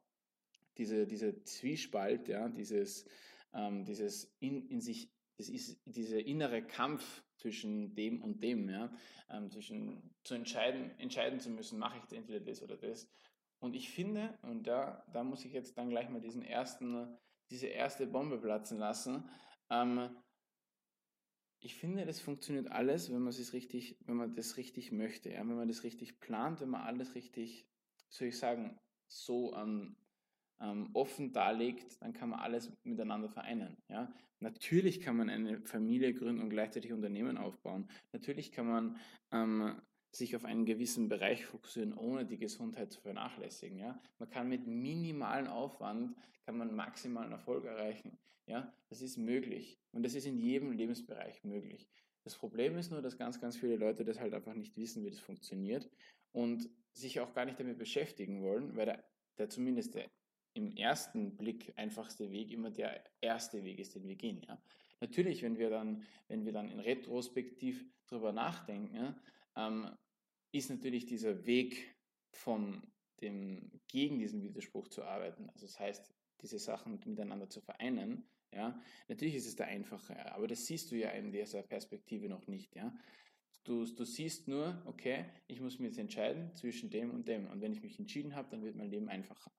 Diese, 0.78 1.06
diese 1.06 1.42
Zwiespalt, 1.42 2.28
ja, 2.28 2.48
dieses, 2.48 3.04
ähm, 3.52 3.84
dieses 3.84 4.32
in, 4.38 4.68
in 4.68 4.80
sich, 4.80 5.10
das 5.36 5.48
ist 5.48 5.80
dieser 5.84 6.24
innere 6.24 6.62
Kampf 6.62 7.24
zwischen 7.40 7.94
dem 7.94 8.22
und 8.22 8.42
dem, 8.42 8.68
ja, 8.68 8.92
ähm, 9.30 9.50
zwischen 9.50 10.14
zu 10.22 10.34
entscheiden, 10.34 10.90
entscheiden 10.98 11.40
zu 11.40 11.50
müssen, 11.50 11.78
mache 11.78 11.98
ich 11.98 12.16
entweder 12.16 12.40
das 12.40 12.62
oder 12.62 12.76
das. 12.76 13.10
Und 13.58 13.74
ich 13.74 13.90
finde, 13.90 14.38
und 14.42 14.66
da, 14.66 15.04
da 15.12 15.24
muss 15.24 15.44
ich 15.44 15.52
jetzt 15.52 15.76
dann 15.76 15.90
gleich 15.90 16.08
mal 16.08 16.20
diesen 16.20 16.42
ersten, 16.42 17.18
diese 17.50 17.66
erste 17.66 18.06
Bombe 18.06 18.38
platzen 18.38 18.78
lassen, 18.78 19.28
ähm, 19.70 20.10
ich 21.62 21.74
finde, 21.74 22.06
das 22.06 22.20
funktioniert 22.20 22.70
alles, 22.70 23.10
wenn 23.12 23.20
man 23.20 23.28
es 23.28 23.52
richtig, 23.52 23.98
wenn 24.06 24.16
man 24.16 24.34
das 24.34 24.56
richtig 24.56 24.92
möchte, 24.92 25.30
ja, 25.30 25.40
wenn 25.40 25.56
man 25.56 25.68
das 25.68 25.84
richtig 25.84 26.18
plant, 26.18 26.60
wenn 26.60 26.70
man 26.70 26.82
alles 26.82 27.14
richtig, 27.14 27.66
soll 28.08 28.28
ich 28.28 28.38
sagen, 28.38 28.78
so 29.08 29.54
ähm, 29.54 29.96
ähm, 30.60 30.90
offen 30.92 31.32
darlegt, 31.32 32.00
dann 32.02 32.12
kann 32.12 32.30
man 32.30 32.40
alles 32.40 32.72
miteinander 32.84 33.28
vereinen. 33.28 33.76
Ja? 33.88 34.12
Natürlich 34.40 35.00
kann 35.00 35.16
man 35.16 35.28
eine 35.28 35.60
Familie 35.62 36.14
gründen 36.14 36.42
und 36.42 36.50
gleichzeitig 36.50 36.92
Unternehmen 36.92 37.38
aufbauen. 37.38 37.88
Natürlich 38.12 38.52
kann 38.52 38.66
man 38.66 38.96
ähm, 39.32 39.80
sich 40.12 40.34
auf 40.36 40.44
einen 40.44 40.64
gewissen 40.64 41.08
Bereich 41.08 41.46
fokussieren, 41.46 41.94
ohne 41.94 42.26
die 42.26 42.38
Gesundheit 42.38 42.92
zu 42.92 43.00
vernachlässigen. 43.00 43.78
Ja? 43.78 44.00
Man 44.18 44.30
kann 44.30 44.48
mit 44.48 44.66
minimalem 44.66 45.48
Aufwand 45.48 46.16
kann 46.46 46.56
man 46.56 46.74
maximalen 46.74 47.32
Erfolg 47.32 47.64
erreichen. 47.64 48.18
Ja? 48.46 48.72
Das 48.88 49.02
ist 49.02 49.16
möglich 49.16 49.78
und 49.92 50.02
das 50.02 50.14
ist 50.14 50.26
in 50.26 50.38
jedem 50.38 50.72
Lebensbereich 50.72 51.44
möglich. 51.44 51.88
Das 52.24 52.36
Problem 52.36 52.76
ist 52.76 52.90
nur, 52.90 53.00
dass 53.02 53.16
ganz, 53.16 53.40
ganz 53.40 53.56
viele 53.56 53.76
Leute 53.76 54.04
das 54.04 54.20
halt 54.20 54.34
einfach 54.34 54.54
nicht 54.54 54.76
wissen, 54.76 55.04
wie 55.04 55.10
das 55.10 55.20
funktioniert 55.20 55.88
und 56.32 56.68
sich 56.92 57.20
auch 57.20 57.32
gar 57.34 57.44
nicht 57.44 57.58
damit 57.58 57.78
beschäftigen 57.78 58.42
wollen, 58.42 58.76
weil 58.76 58.86
der, 58.86 59.04
der 59.38 59.48
zumindest 59.48 59.94
der 59.94 60.10
im 60.54 60.76
ersten 60.76 61.36
Blick 61.36 61.72
einfachste 61.76 62.30
Weg 62.30 62.50
immer 62.50 62.70
der 62.70 63.04
erste 63.20 63.62
Weg 63.64 63.78
ist, 63.78 63.94
den 63.94 64.06
wir 64.06 64.16
gehen. 64.16 64.42
Ja? 64.46 64.60
Natürlich, 65.00 65.42
wenn 65.42 65.58
wir 65.58 65.70
dann, 65.70 66.04
wenn 66.28 66.44
wir 66.44 66.52
dann 66.52 66.68
in 66.68 66.80
Retrospektiv 66.80 67.84
darüber 68.08 68.32
nachdenken, 68.32 69.14
ähm, 69.56 69.90
ist 70.52 70.70
natürlich 70.70 71.06
dieser 71.06 71.46
Weg 71.46 71.96
von 72.32 72.82
dem, 73.20 73.70
gegen 73.88 74.18
diesen 74.18 74.42
Widerspruch 74.42 74.88
zu 74.88 75.04
arbeiten, 75.04 75.48
also 75.50 75.66
das 75.66 75.78
heißt, 75.78 76.12
diese 76.42 76.58
Sachen 76.58 77.00
miteinander 77.04 77.48
zu 77.48 77.60
vereinen, 77.60 78.28
ja, 78.52 78.80
natürlich 79.08 79.36
ist 79.36 79.46
es 79.46 79.56
der 79.56 79.66
einfache, 79.66 80.32
aber 80.34 80.48
das 80.48 80.66
siehst 80.66 80.90
du 80.90 80.96
ja 80.96 81.10
in 81.10 81.30
dieser 81.30 81.62
Perspektive 81.62 82.28
noch 82.28 82.46
nicht, 82.46 82.74
ja. 82.74 82.92
Du, 83.64 83.84
du 83.84 84.04
siehst 84.04 84.48
nur, 84.48 84.82
okay, 84.86 85.26
ich 85.46 85.60
muss 85.60 85.78
mir 85.78 85.88
jetzt 85.88 85.98
entscheiden 85.98 86.54
zwischen 86.56 86.88
dem 86.88 87.10
und 87.10 87.28
dem. 87.28 87.46
Und 87.46 87.60
wenn 87.60 87.72
ich 87.72 87.82
mich 87.82 87.98
entschieden 87.98 88.34
habe, 88.34 88.48
dann 88.50 88.64
wird 88.64 88.74
mein 88.74 88.88
Leben 88.88 89.10
einfacher. 89.10 89.52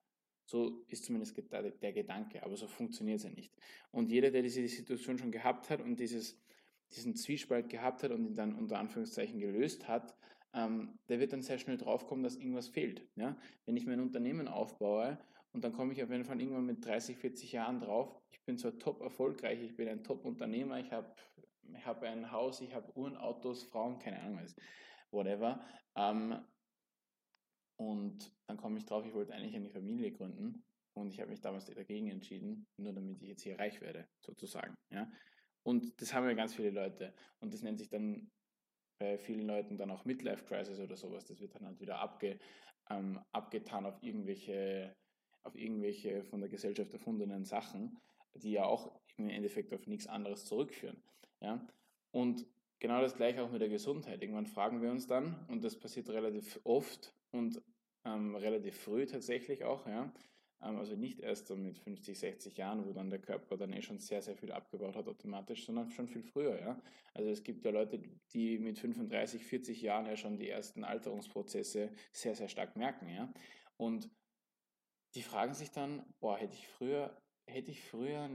So 0.44 0.84
ist 0.88 1.04
zumindest 1.04 1.40
der 1.50 1.92
Gedanke, 1.92 2.42
aber 2.42 2.56
so 2.56 2.66
funktioniert 2.66 3.18
es 3.18 3.24
ja 3.24 3.30
nicht. 3.30 3.52
Und 3.90 4.10
jeder, 4.10 4.30
der 4.30 4.42
diese 4.42 4.66
Situation 4.66 5.18
schon 5.18 5.32
gehabt 5.32 5.70
hat 5.70 5.80
und 5.80 5.98
dieses, 5.98 6.38
diesen 6.90 7.14
Zwiespalt 7.14 7.68
gehabt 7.68 8.02
hat 8.02 8.10
und 8.10 8.24
ihn 8.24 8.34
dann 8.36 8.54
unter 8.54 8.78
Anführungszeichen 8.78 9.38
gelöst 9.38 9.88
hat, 9.88 10.14
ähm, 10.54 10.98
der 11.08 11.20
wird 11.20 11.32
dann 11.32 11.42
sehr 11.42 11.58
schnell 11.58 11.78
draufkommen, 11.78 12.22
dass 12.22 12.36
irgendwas 12.36 12.68
fehlt. 12.68 13.06
Ja? 13.16 13.36
Wenn 13.64 13.76
ich 13.76 13.86
mein 13.86 14.00
Unternehmen 14.00 14.48
aufbaue 14.48 15.18
und 15.52 15.64
dann 15.64 15.72
komme 15.72 15.92
ich 15.92 16.02
auf 16.02 16.10
jeden 16.10 16.24
Fall 16.24 16.40
irgendwann 16.40 16.66
mit 16.66 16.84
30, 16.84 17.16
40 17.16 17.52
Jahren 17.52 17.80
drauf, 17.80 18.20
ich 18.30 18.42
bin 18.44 18.58
zwar 18.58 18.78
top 18.78 19.00
erfolgreich, 19.00 19.62
ich 19.62 19.76
bin 19.76 19.88
ein 19.88 20.04
top 20.04 20.24
Unternehmer, 20.24 20.78
ich 20.78 20.92
habe 20.92 21.14
ich 21.74 21.86
hab 21.86 22.02
ein 22.02 22.30
Haus, 22.30 22.60
ich 22.60 22.74
habe 22.74 22.94
Uhren, 22.96 23.16
Autos, 23.16 23.62
Frauen, 23.62 23.98
keine 23.98 24.20
Ahnung 24.20 24.40
was, 24.42 24.54
whatever. 25.10 25.64
Ähm, 25.94 26.36
und 27.90 28.32
dann 28.46 28.56
komme 28.56 28.78
ich 28.78 28.84
drauf, 28.84 29.04
ich 29.04 29.14
wollte 29.14 29.34
eigentlich 29.34 29.56
eine 29.56 29.70
Familie 29.70 30.12
gründen 30.12 30.62
und 30.94 31.12
ich 31.12 31.20
habe 31.20 31.30
mich 31.30 31.40
damals 31.40 31.64
dagegen 31.66 32.08
entschieden, 32.10 32.66
nur 32.76 32.92
damit 32.92 33.20
ich 33.22 33.28
jetzt 33.28 33.42
hier 33.42 33.58
reich 33.58 33.80
werde, 33.80 34.06
sozusagen. 34.20 34.74
Ja? 34.90 35.10
Und 35.64 36.00
das 36.00 36.14
haben 36.14 36.26
ja 36.26 36.34
ganz 36.34 36.54
viele 36.54 36.70
Leute. 36.70 37.14
Und 37.40 37.52
das 37.52 37.62
nennt 37.62 37.78
sich 37.78 37.88
dann 37.88 38.30
bei 38.98 39.18
vielen 39.18 39.46
Leuten 39.46 39.76
dann 39.76 39.90
auch 39.90 40.04
Midlife 40.04 40.44
Crisis 40.44 40.78
oder 40.78 40.96
sowas. 40.96 41.24
Das 41.24 41.40
wird 41.40 41.54
dann 41.54 41.66
halt 41.66 41.80
wieder 41.80 41.98
abge, 41.98 42.38
ähm, 42.90 43.18
abgetan 43.32 43.86
auf 43.86 44.00
irgendwelche, 44.02 44.94
auf 45.42 45.56
irgendwelche 45.56 46.24
von 46.24 46.40
der 46.40 46.50
Gesellschaft 46.50 46.92
erfundenen 46.92 47.44
Sachen, 47.44 47.98
die 48.34 48.52
ja 48.52 48.64
auch 48.64 49.00
im 49.16 49.28
Endeffekt 49.28 49.72
auf 49.74 49.86
nichts 49.86 50.06
anderes 50.06 50.44
zurückführen. 50.44 51.02
Ja? 51.40 51.66
Und 52.12 52.46
genau 52.78 53.00
das 53.00 53.16
gleiche 53.16 53.42
auch 53.42 53.50
mit 53.50 53.60
der 53.60 53.68
Gesundheit. 53.68 54.22
Irgendwann 54.22 54.46
fragen 54.46 54.82
wir 54.82 54.90
uns 54.90 55.06
dann, 55.06 55.46
und 55.48 55.64
das 55.64 55.78
passiert 55.78 56.08
relativ 56.10 56.60
oft 56.64 57.14
und 57.30 57.62
ähm, 58.04 58.34
relativ 58.34 58.76
früh 58.76 59.06
tatsächlich 59.06 59.64
auch, 59.64 59.86
ja, 59.86 60.12
ähm, 60.62 60.78
also 60.78 60.94
nicht 60.94 61.20
erst 61.20 61.48
so 61.48 61.56
mit 61.56 61.78
50, 61.78 62.18
60 62.18 62.56
Jahren, 62.56 62.86
wo 62.86 62.92
dann 62.92 63.10
der 63.10 63.20
Körper 63.20 63.56
dann 63.56 63.72
eh 63.72 63.82
schon 63.82 63.98
sehr, 63.98 64.22
sehr 64.22 64.36
viel 64.36 64.52
abgebaut 64.52 64.96
hat 64.96 65.08
automatisch, 65.08 65.66
sondern 65.66 65.90
schon 65.90 66.08
viel 66.08 66.22
früher. 66.22 66.58
Ja? 66.60 66.80
Also 67.14 67.30
es 67.30 67.42
gibt 67.42 67.64
ja 67.64 67.70
Leute, 67.70 68.00
die 68.32 68.58
mit 68.58 68.78
35, 68.78 69.44
40 69.44 69.82
Jahren 69.82 70.06
ja 70.06 70.16
schon 70.16 70.38
die 70.38 70.48
ersten 70.48 70.84
Alterungsprozesse 70.84 71.90
sehr, 72.12 72.34
sehr 72.34 72.48
stark 72.48 72.76
merken. 72.76 73.08
Ja? 73.08 73.32
Und 73.76 74.08
die 75.14 75.22
fragen 75.22 75.54
sich 75.54 75.70
dann, 75.70 76.04
boah, 76.20 76.38
hätte 76.38 76.54
ich 76.54 76.68
früher, 76.68 77.16
hätte 77.46 77.70
ich 77.70 77.82
früher 77.82 78.30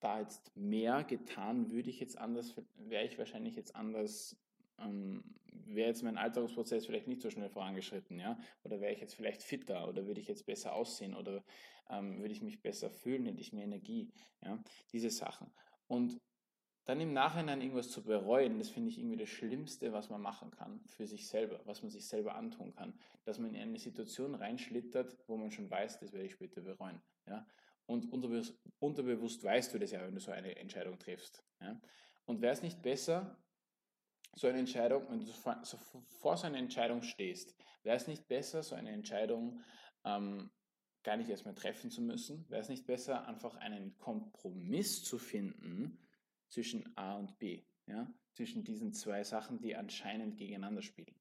da 0.00 0.20
jetzt 0.20 0.56
mehr 0.56 1.04
getan, 1.04 1.70
würde 1.70 1.90
ich 1.90 2.00
jetzt 2.00 2.18
anders, 2.18 2.54
wäre 2.74 3.04
ich 3.04 3.18
wahrscheinlich 3.18 3.54
jetzt 3.54 3.76
anders 3.76 4.36
ähm, 4.78 5.22
wäre 5.66 5.88
jetzt 5.88 6.02
mein 6.02 6.18
Alterungsprozess 6.18 6.86
vielleicht 6.86 7.08
nicht 7.08 7.22
so 7.22 7.30
schnell 7.30 7.48
vorangeschritten, 7.48 8.18
ja? 8.18 8.38
Oder 8.62 8.80
wäre 8.80 8.92
ich 8.92 9.00
jetzt 9.00 9.14
vielleicht 9.14 9.42
fitter 9.42 9.88
oder 9.88 10.06
würde 10.06 10.20
ich 10.20 10.28
jetzt 10.28 10.46
besser 10.46 10.74
aussehen 10.74 11.14
oder 11.14 11.44
ähm, 11.90 12.20
würde 12.20 12.32
ich 12.32 12.42
mich 12.42 12.62
besser 12.62 12.90
fühlen, 12.90 13.26
hätte 13.26 13.40
ich 13.40 13.52
mehr 13.52 13.64
Energie, 13.64 14.12
ja? 14.42 14.62
Diese 14.92 15.10
Sachen. 15.10 15.52
Und 15.86 16.20
dann 16.84 17.00
im 17.00 17.12
Nachhinein 17.12 17.60
irgendwas 17.60 17.90
zu 17.90 18.02
bereuen, 18.02 18.58
das 18.58 18.68
finde 18.68 18.90
ich 18.90 18.98
irgendwie 18.98 19.16
das 19.16 19.28
Schlimmste, 19.28 19.92
was 19.92 20.10
man 20.10 20.20
machen 20.20 20.50
kann 20.50 20.80
für 20.88 21.06
sich 21.06 21.28
selber, 21.28 21.60
was 21.64 21.82
man 21.82 21.90
sich 21.90 22.06
selber 22.06 22.34
antun 22.34 22.74
kann. 22.74 22.98
Dass 23.24 23.38
man 23.38 23.54
in 23.54 23.62
eine 23.62 23.78
Situation 23.78 24.34
reinschlittert, 24.34 25.16
wo 25.28 25.36
man 25.36 25.52
schon 25.52 25.70
weiß, 25.70 26.00
das 26.00 26.12
werde 26.12 26.26
ich 26.26 26.32
später 26.32 26.60
bereuen. 26.60 27.00
Ja? 27.26 27.46
Und 27.86 28.12
unterbewusst, 28.12 28.58
unterbewusst 28.80 29.44
weißt 29.44 29.72
du 29.72 29.78
das 29.78 29.92
ja, 29.92 30.02
wenn 30.04 30.14
du 30.14 30.20
so 30.20 30.32
eine 30.32 30.56
Entscheidung 30.56 30.98
triffst. 30.98 31.44
Ja? 31.60 31.80
Und 32.24 32.40
wäre 32.40 32.52
es 32.52 32.62
nicht 32.62 32.82
besser, 32.82 33.38
so 34.34 34.46
eine 34.46 34.58
Entscheidung, 34.58 35.08
wenn 35.10 35.20
du 35.20 35.26
so 35.26 35.78
vor 36.20 36.36
so 36.36 36.46
einer 36.46 36.58
Entscheidung 36.58 37.02
stehst, 37.02 37.54
wäre 37.82 37.96
es 37.96 38.06
nicht 38.06 38.28
besser, 38.28 38.62
so 38.62 38.74
eine 38.74 38.90
Entscheidung 38.90 39.60
ähm, 40.04 40.50
gar 41.02 41.16
nicht 41.16 41.28
erstmal 41.28 41.54
treffen 41.54 41.90
zu 41.90 42.00
müssen? 42.00 42.48
Wäre 42.48 42.62
es 42.62 42.68
nicht 42.68 42.86
besser, 42.86 43.26
einfach 43.26 43.56
einen 43.56 43.96
Kompromiss 43.98 45.04
zu 45.04 45.18
finden 45.18 45.98
zwischen 46.48 46.96
A 46.96 47.16
und 47.16 47.38
B? 47.38 47.64
Ja? 47.86 48.12
Zwischen 48.34 48.64
diesen 48.64 48.92
zwei 48.92 49.24
Sachen, 49.24 49.60
die 49.60 49.76
anscheinend 49.76 50.38
gegeneinander 50.38 50.82
spielen. 50.82 51.14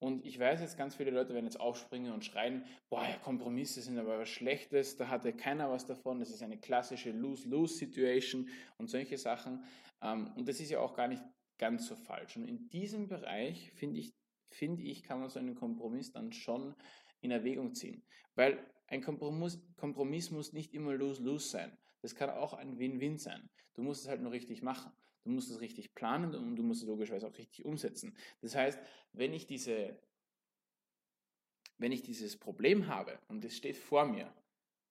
Und 0.00 0.24
ich 0.24 0.38
weiß 0.38 0.62
jetzt, 0.62 0.78
ganz 0.78 0.94
viele 0.96 1.10
Leute 1.10 1.34
werden 1.34 1.44
jetzt 1.44 1.60
aufspringen 1.60 2.12
und 2.12 2.24
schreien, 2.24 2.64
boah, 2.88 3.04
ja, 3.04 3.18
Kompromisse 3.18 3.82
sind 3.82 3.98
aber 3.98 4.18
was 4.18 4.30
Schlechtes, 4.30 4.96
da 4.96 5.08
hatte 5.08 5.34
keiner 5.34 5.70
was 5.70 5.84
davon, 5.84 6.20
das 6.20 6.30
ist 6.30 6.42
eine 6.42 6.56
klassische 6.56 7.12
Lose-Lose-Situation 7.12 8.48
und 8.78 8.88
solche 8.88 9.18
Sachen. 9.18 9.62
Ähm, 10.00 10.32
und 10.36 10.48
das 10.48 10.58
ist 10.58 10.70
ja 10.70 10.80
auch 10.80 10.94
gar 10.94 11.06
nicht 11.06 11.22
ganz 11.60 11.86
so 11.86 11.94
falsch. 11.94 12.36
Und 12.36 12.48
in 12.48 12.70
diesem 12.70 13.06
Bereich, 13.06 13.70
finde 13.72 14.00
ich, 14.00 14.14
finde 14.50 14.82
ich, 14.82 15.02
kann 15.04 15.20
man 15.20 15.28
so 15.28 15.38
einen 15.38 15.54
Kompromiss 15.54 16.10
dann 16.10 16.32
schon 16.32 16.74
in 17.20 17.30
Erwägung 17.30 17.74
ziehen. 17.74 18.02
Weil 18.34 18.66
ein 18.88 19.02
Kompromiss, 19.02 19.60
Kompromiss 19.76 20.30
muss 20.30 20.52
nicht 20.52 20.72
immer 20.74 20.94
lose-lose 20.94 21.48
sein. 21.48 21.78
Das 22.00 22.14
kann 22.14 22.30
auch 22.30 22.54
ein 22.54 22.78
Win-Win 22.78 23.18
sein. 23.18 23.48
Du 23.74 23.82
musst 23.82 24.02
es 24.02 24.08
halt 24.08 24.22
nur 24.22 24.32
richtig 24.32 24.62
machen. 24.62 24.90
Du 25.22 25.30
musst 25.30 25.50
es 25.50 25.60
richtig 25.60 25.94
planen 25.94 26.34
und 26.34 26.56
du 26.56 26.62
musst 26.62 26.82
es 26.82 26.88
logischerweise 26.88 27.28
auch 27.28 27.36
richtig 27.36 27.66
umsetzen. 27.66 28.16
Das 28.40 28.56
heißt, 28.56 28.80
wenn 29.12 29.34
ich 29.34 29.46
diese, 29.46 30.00
wenn 31.76 31.92
ich 31.92 32.02
dieses 32.02 32.38
Problem 32.38 32.86
habe 32.86 33.20
und 33.28 33.44
es 33.44 33.54
steht 33.54 33.76
vor 33.76 34.06
mir, 34.06 34.34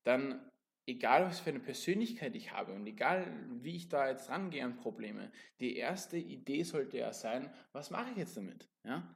dann 0.03 0.51
egal 0.89 1.25
was 1.25 1.39
für 1.39 1.51
eine 1.51 1.59
Persönlichkeit 1.59 2.35
ich 2.35 2.51
habe 2.51 2.73
und 2.73 2.85
egal 2.87 3.31
wie 3.61 3.75
ich 3.75 3.89
da 3.89 4.09
jetzt 4.09 4.29
rangehe 4.29 4.65
an 4.65 4.75
Probleme, 4.75 5.31
die 5.59 5.77
erste 5.77 6.17
Idee 6.17 6.63
sollte 6.63 6.97
ja 6.97 7.13
sein, 7.13 7.49
was 7.71 7.91
mache 7.91 8.11
ich 8.11 8.17
jetzt 8.17 8.35
damit? 8.35 8.67
Ja? 8.83 9.15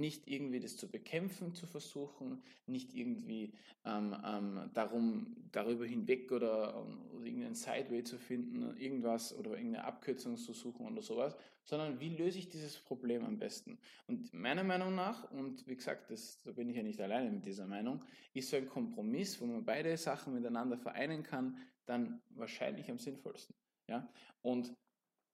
Nicht 0.00 0.28
irgendwie 0.28 0.60
das 0.60 0.76
zu 0.76 0.88
bekämpfen 0.90 1.54
zu 1.54 1.66
versuchen, 1.66 2.42
nicht 2.66 2.94
irgendwie 2.94 3.52
ähm, 3.84 4.16
ähm, 4.24 4.70
darum, 4.74 5.36
darüber 5.52 5.86
hinweg 5.86 6.32
oder, 6.32 6.38
oder 6.48 6.86
ähm, 6.86 7.24
irgendeinen 7.24 7.54
Sideway 7.54 8.02
zu 8.04 8.18
finden, 8.18 8.76
irgendwas 8.78 9.36
oder 9.36 9.50
irgendeine 9.52 9.84
Abkürzung 9.84 10.36
zu 10.36 10.52
suchen 10.52 10.86
oder 10.86 11.02
sowas, 11.02 11.36
sondern 11.64 12.00
wie 12.00 12.16
löse 12.16 12.38
ich 12.38 12.48
dieses 12.48 12.78
Problem 12.78 13.24
am 13.24 13.38
besten? 13.38 13.78
Und 14.06 14.32
meiner 14.32 14.64
Meinung 14.64 14.94
nach, 14.94 15.30
und 15.30 15.66
wie 15.66 15.76
gesagt, 15.76 16.10
das, 16.10 16.42
da 16.42 16.52
bin 16.52 16.68
ich 16.68 16.76
ja 16.76 16.82
nicht 16.82 17.00
alleine 17.00 17.30
mit 17.30 17.44
dieser 17.44 17.66
Meinung, 17.66 18.02
ist 18.32 18.50
so 18.50 18.56
ein 18.56 18.66
Kompromiss, 18.66 19.40
wo 19.40 19.46
man 19.46 19.64
beide 19.64 19.96
Sachen 19.96 20.34
miteinander 20.34 20.78
vereinen 20.78 21.22
kann, 21.22 21.58
dann 21.84 22.20
wahrscheinlich 22.30 22.90
am 22.90 22.98
sinnvollsten. 22.98 23.54
Ja? 23.86 24.08
Und 24.42 24.74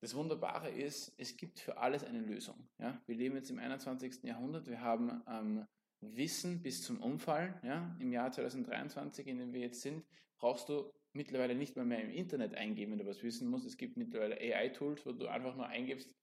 das 0.04 0.14
Wunderbare 0.14 0.68
ist, 0.68 1.14
es 1.16 1.34
gibt 1.34 1.58
für 1.58 1.78
alles 1.78 2.04
eine 2.04 2.20
Lösung. 2.20 2.68
Ja? 2.78 3.00
Wir 3.06 3.16
leben 3.16 3.36
jetzt 3.36 3.50
im 3.50 3.58
21. 3.58 4.22
Jahrhundert, 4.22 4.68
wir 4.68 4.82
haben 4.82 5.22
ähm, 5.26 5.66
Wissen 6.02 6.62
bis 6.62 6.82
zum 6.82 7.00
Umfallen. 7.00 7.54
Ja? 7.62 7.96
Im 7.98 8.12
Jahr 8.12 8.30
2023, 8.30 9.26
in 9.26 9.38
dem 9.38 9.54
wir 9.54 9.60
jetzt 9.60 9.80
sind, 9.80 10.04
brauchst 10.36 10.68
du 10.68 10.92
mittlerweile 11.14 11.54
nicht 11.54 11.74
mal 11.76 11.86
mehr 11.86 12.02
im 12.02 12.10
Internet 12.10 12.54
eingeben, 12.54 12.92
wenn 12.92 12.98
du 12.98 13.06
was 13.06 13.22
wissen 13.22 13.48
musst. 13.48 13.64
Es 13.64 13.78
gibt 13.78 13.96
mittlerweile 13.96 14.36
AI-Tools, 14.36 15.06
wo 15.06 15.12
du 15.12 15.26
einfach 15.26 15.56
nur 15.56 15.68
eingibst, 15.68 16.14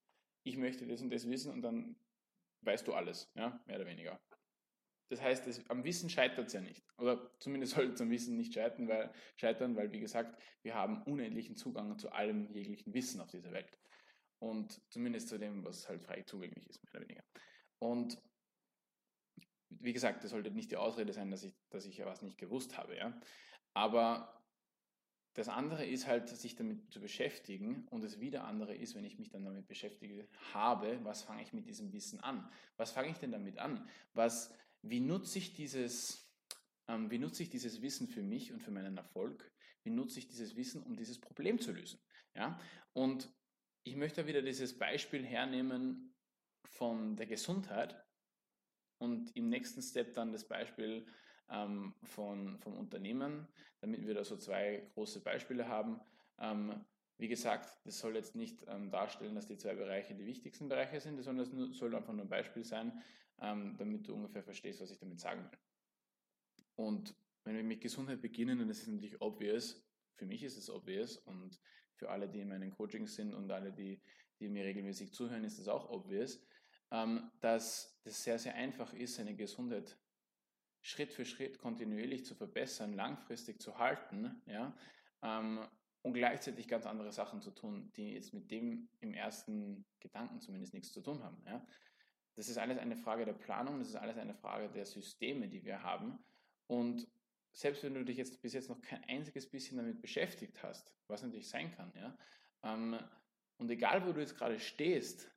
ich 0.44 0.56
möchte 0.56 0.86
das 0.86 1.02
und 1.02 1.12
das 1.12 1.28
wissen 1.28 1.52
und 1.52 1.62
dann 1.62 1.96
weißt 2.60 2.86
du 2.86 2.92
alles, 2.92 3.32
ja? 3.34 3.60
mehr 3.66 3.76
oder 3.76 3.86
weniger. 3.86 4.20
Das 5.08 5.20
heißt, 5.20 5.46
es, 5.46 5.68
am 5.68 5.84
Wissen 5.84 6.08
scheitert 6.08 6.46
es 6.46 6.52
ja 6.52 6.60
nicht. 6.60 6.82
Oder 6.98 7.30
zumindest 7.38 7.74
sollte 7.74 7.92
es 7.92 8.00
am 8.00 8.10
Wissen 8.10 8.36
nicht 8.36 8.54
scheitern 8.54 8.88
weil, 8.88 9.12
scheitern, 9.36 9.76
weil, 9.76 9.92
wie 9.92 10.00
gesagt, 10.00 10.40
wir 10.62 10.74
haben 10.74 11.02
unendlichen 11.02 11.56
Zugang 11.56 11.98
zu 11.98 12.10
allem 12.12 12.50
jeglichen 12.52 12.94
Wissen 12.94 13.20
auf 13.20 13.30
dieser 13.30 13.52
Welt. 13.52 13.78
Und 14.38 14.80
zumindest 14.90 15.28
zu 15.28 15.38
dem, 15.38 15.64
was 15.64 15.88
halt 15.88 16.02
frei 16.02 16.22
zugänglich 16.22 16.68
ist, 16.68 16.82
mehr 16.82 16.94
oder 16.94 17.08
weniger. 17.08 17.24
Und 17.78 18.20
wie 19.68 19.92
gesagt, 19.92 20.24
das 20.24 20.30
sollte 20.30 20.50
nicht 20.50 20.70
die 20.70 20.76
Ausrede 20.76 21.12
sein, 21.12 21.30
dass 21.30 21.44
ich, 21.44 21.54
dass 21.70 21.86
ich 21.86 21.96
ja 21.96 22.06
was 22.06 22.22
nicht 22.22 22.38
gewusst 22.38 22.76
habe. 22.76 22.96
Ja? 22.96 23.18
Aber 23.74 24.42
das 25.34 25.48
andere 25.48 25.86
ist 25.86 26.06
halt, 26.06 26.28
sich 26.28 26.56
damit 26.56 26.92
zu 26.92 27.00
beschäftigen 27.00 27.86
und 27.88 28.04
das 28.04 28.20
wieder 28.20 28.44
andere 28.44 28.74
ist, 28.74 28.94
wenn 28.94 29.04
ich 29.04 29.18
mich 29.18 29.30
dann 29.30 29.44
damit 29.44 29.66
beschäftige 29.66 30.28
habe, 30.52 30.98
was 31.04 31.22
fange 31.22 31.42
ich 31.42 31.52
mit 31.52 31.66
diesem 31.66 31.92
Wissen 31.92 32.20
an? 32.20 32.50
Was 32.76 32.90
fange 32.90 33.10
ich 33.10 33.18
denn 33.18 33.32
damit 33.32 33.58
an? 33.58 33.88
Was 34.12 34.54
wie 34.82 35.00
nutze 35.00 35.38
ich 35.38 35.54
dieses, 35.54 36.28
ähm, 36.88 37.10
wie 37.10 37.18
nutze 37.18 37.42
ich 37.42 37.50
dieses 37.50 37.80
Wissen 37.82 38.08
für 38.08 38.22
mich 38.22 38.52
und 38.52 38.60
für 38.60 38.70
meinen 38.70 38.96
Erfolg? 38.96 39.50
Wie 39.84 39.90
nutze 39.90 40.18
ich 40.18 40.28
dieses 40.28 40.56
Wissen, 40.56 40.82
um 40.82 40.96
dieses 40.96 41.20
Problem 41.20 41.60
zu 41.60 41.72
lösen? 41.72 42.00
Ja? 42.34 42.58
Und 42.92 43.32
ich 43.84 43.96
möchte 43.96 44.26
wieder 44.26 44.42
dieses 44.42 44.78
Beispiel 44.78 45.24
hernehmen 45.24 46.14
von 46.64 47.16
der 47.16 47.26
Gesundheit 47.26 48.04
und 48.98 49.34
im 49.36 49.48
nächsten 49.48 49.82
Step 49.82 50.14
dann 50.14 50.32
das 50.32 50.46
Beispiel 50.46 51.06
ähm, 51.48 51.94
von, 52.04 52.58
vom 52.58 52.76
Unternehmen, 52.76 53.48
damit 53.80 54.06
wir 54.06 54.14
da 54.14 54.24
so 54.24 54.36
zwei 54.36 54.88
große 54.94 55.22
Beispiele 55.22 55.68
haben. 55.68 56.00
Ähm, 56.38 56.84
wie 57.18 57.28
gesagt, 57.28 57.78
das 57.84 57.98
soll 57.98 58.16
jetzt 58.16 58.34
nicht 58.34 58.64
ähm, 58.68 58.90
darstellen, 58.90 59.34
dass 59.34 59.46
die 59.46 59.56
zwei 59.56 59.74
Bereiche 59.74 60.14
die 60.14 60.26
wichtigsten 60.26 60.68
Bereiche 60.68 61.00
sind, 61.00 61.16
das 61.18 61.26
soll, 61.26 61.72
soll 61.72 61.94
einfach 61.94 62.12
nur 62.12 62.24
ein 62.24 62.28
Beispiel 62.28 62.64
sein, 62.64 63.02
ähm, 63.40 63.76
damit 63.78 64.06
du 64.06 64.14
ungefähr 64.14 64.42
verstehst, 64.42 64.80
was 64.80 64.90
ich 64.90 64.98
damit 64.98 65.20
sagen 65.20 65.50
will. 65.50 65.58
Und 66.76 67.14
wenn 67.44 67.56
wir 67.56 67.64
mit 67.64 67.80
Gesundheit 67.80 68.20
beginnen, 68.20 68.58
dann 68.58 68.70
ist 68.70 68.82
es 68.82 68.88
natürlich 68.88 69.20
obvious, 69.20 69.84
für 70.14 70.26
mich 70.26 70.42
ist 70.42 70.56
es 70.56 70.70
obvious 70.70 71.16
und 71.18 71.60
für 71.96 72.10
alle, 72.10 72.28
die 72.28 72.40
in 72.40 72.48
meinen 72.48 72.70
Coachings 72.70 73.14
sind 73.14 73.34
und 73.34 73.50
alle, 73.50 73.72
die, 73.72 74.00
die 74.38 74.48
mir 74.48 74.64
regelmäßig 74.64 75.12
zuhören, 75.12 75.44
ist 75.44 75.58
es 75.58 75.68
auch 75.68 75.90
obvious, 75.90 76.40
ähm, 76.90 77.30
dass 77.40 77.98
es 78.04 78.22
sehr, 78.22 78.38
sehr 78.38 78.54
einfach 78.54 78.92
ist, 78.92 79.14
seine 79.14 79.34
Gesundheit 79.34 79.98
Schritt 80.82 81.12
für 81.12 81.24
Schritt 81.24 81.58
kontinuierlich 81.58 82.24
zu 82.24 82.34
verbessern, 82.34 82.92
langfristig 82.92 83.62
zu 83.62 83.78
halten, 83.78 84.42
ja, 84.46 84.76
ähm, 85.22 85.60
und 86.02 86.14
gleichzeitig 86.14 86.66
ganz 86.66 86.84
andere 86.84 87.12
Sachen 87.12 87.40
zu 87.40 87.52
tun, 87.52 87.92
die 87.94 88.14
jetzt 88.14 88.34
mit 88.34 88.50
dem 88.50 88.88
im 89.00 89.14
ersten 89.14 89.84
Gedanken 90.00 90.40
zumindest 90.40 90.74
nichts 90.74 90.92
zu 90.92 91.00
tun 91.00 91.22
haben. 91.22 91.40
Ja. 91.46 91.64
Das 92.34 92.48
ist 92.48 92.58
alles 92.58 92.78
eine 92.78 92.96
Frage 92.96 93.24
der 93.24 93.34
Planung, 93.34 93.78
das 93.78 93.88
ist 93.88 93.96
alles 93.96 94.16
eine 94.16 94.34
Frage 94.34 94.70
der 94.70 94.86
Systeme, 94.86 95.48
die 95.48 95.64
wir 95.64 95.82
haben. 95.82 96.18
Und 96.66 97.06
selbst 97.52 97.82
wenn 97.82 97.94
du 97.94 98.04
dich 98.04 98.16
jetzt 98.16 98.40
bis 98.40 98.54
jetzt 98.54 98.70
noch 98.70 98.80
kein 98.80 99.04
einziges 99.04 99.50
bisschen 99.50 99.76
damit 99.76 100.00
beschäftigt 100.00 100.62
hast, 100.62 100.94
was 101.08 101.22
natürlich 101.22 101.48
sein 101.48 101.70
kann, 101.74 101.92
ja, 101.94 102.16
ähm, 102.62 102.98
und 103.58 103.70
egal 103.70 104.06
wo 104.06 104.12
du 104.12 104.20
jetzt 104.20 104.36
gerade 104.36 104.58
stehst, 104.58 105.30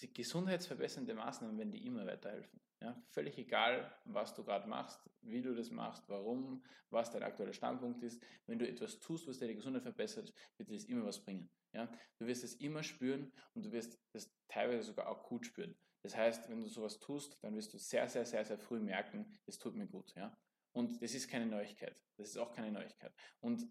die 0.00 0.12
gesundheitsverbessernde 0.12 1.14
Maßnahmen 1.14 1.56
werden 1.58 1.72
dir 1.72 1.82
immer 1.82 2.06
weiterhelfen. 2.06 2.60
Ja, 2.82 3.00
völlig 3.10 3.38
egal, 3.38 3.94
was 4.04 4.34
du 4.34 4.42
gerade 4.42 4.68
machst, 4.68 5.08
wie 5.20 5.40
du 5.40 5.54
das 5.54 5.70
machst, 5.70 6.02
warum, 6.08 6.64
was 6.90 7.12
dein 7.12 7.22
aktueller 7.22 7.52
Standpunkt 7.52 8.02
ist. 8.02 8.20
Wenn 8.46 8.58
du 8.58 8.66
etwas 8.66 8.98
tust, 8.98 9.28
was 9.28 9.38
deine 9.38 9.54
Gesundheit 9.54 9.84
verbessert, 9.84 10.34
wird 10.56 10.68
dir 10.68 10.74
das 10.74 10.86
immer 10.86 11.06
was 11.06 11.20
bringen. 11.20 11.48
Ja, 11.72 11.88
du 12.16 12.26
wirst 12.26 12.42
es 12.42 12.54
immer 12.54 12.82
spüren 12.82 13.30
und 13.54 13.64
du 13.64 13.70
wirst 13.70 14.00
es 14.14 14.34
teilweise 14.48 14.82
sogar 14.82 15.14
gut 15.22 15.46
spüren. 15.46 15.76
Das 16.02 16.16
heißt, 16.16 16.50
wenn 16.50 16.60
du 16.60 16.66
sowas 16.66 16.98
tust, 16.98 17.38
dann 17.42 17.54
wirst 17.54 17.72
du 17.72 17.78
sehr, 17.78 18.08
sehr, 18.08 18.24
sehr, 18.24 18.44
sehr 18.44 18.58
früh 18.58 18.80
merken, 18.80 19.26
es 19.46 19.58
tut 19.58 19.76
mir 19.76 19.86
gut. 19.86 20.12
Ja? 20.16 20.36
Und 20.72 21.00
das 21.00 21.14
ist 21.14 21.28
keine 21.28 21.46
Neuigkeit. 21.46 21.96
Das 22.16 22.30
ist 22.30 22.36
auch 22.36 22.52
keine 22.52 22.72
Neuigkeit. 22.72 23.14
Und 23.40 23.64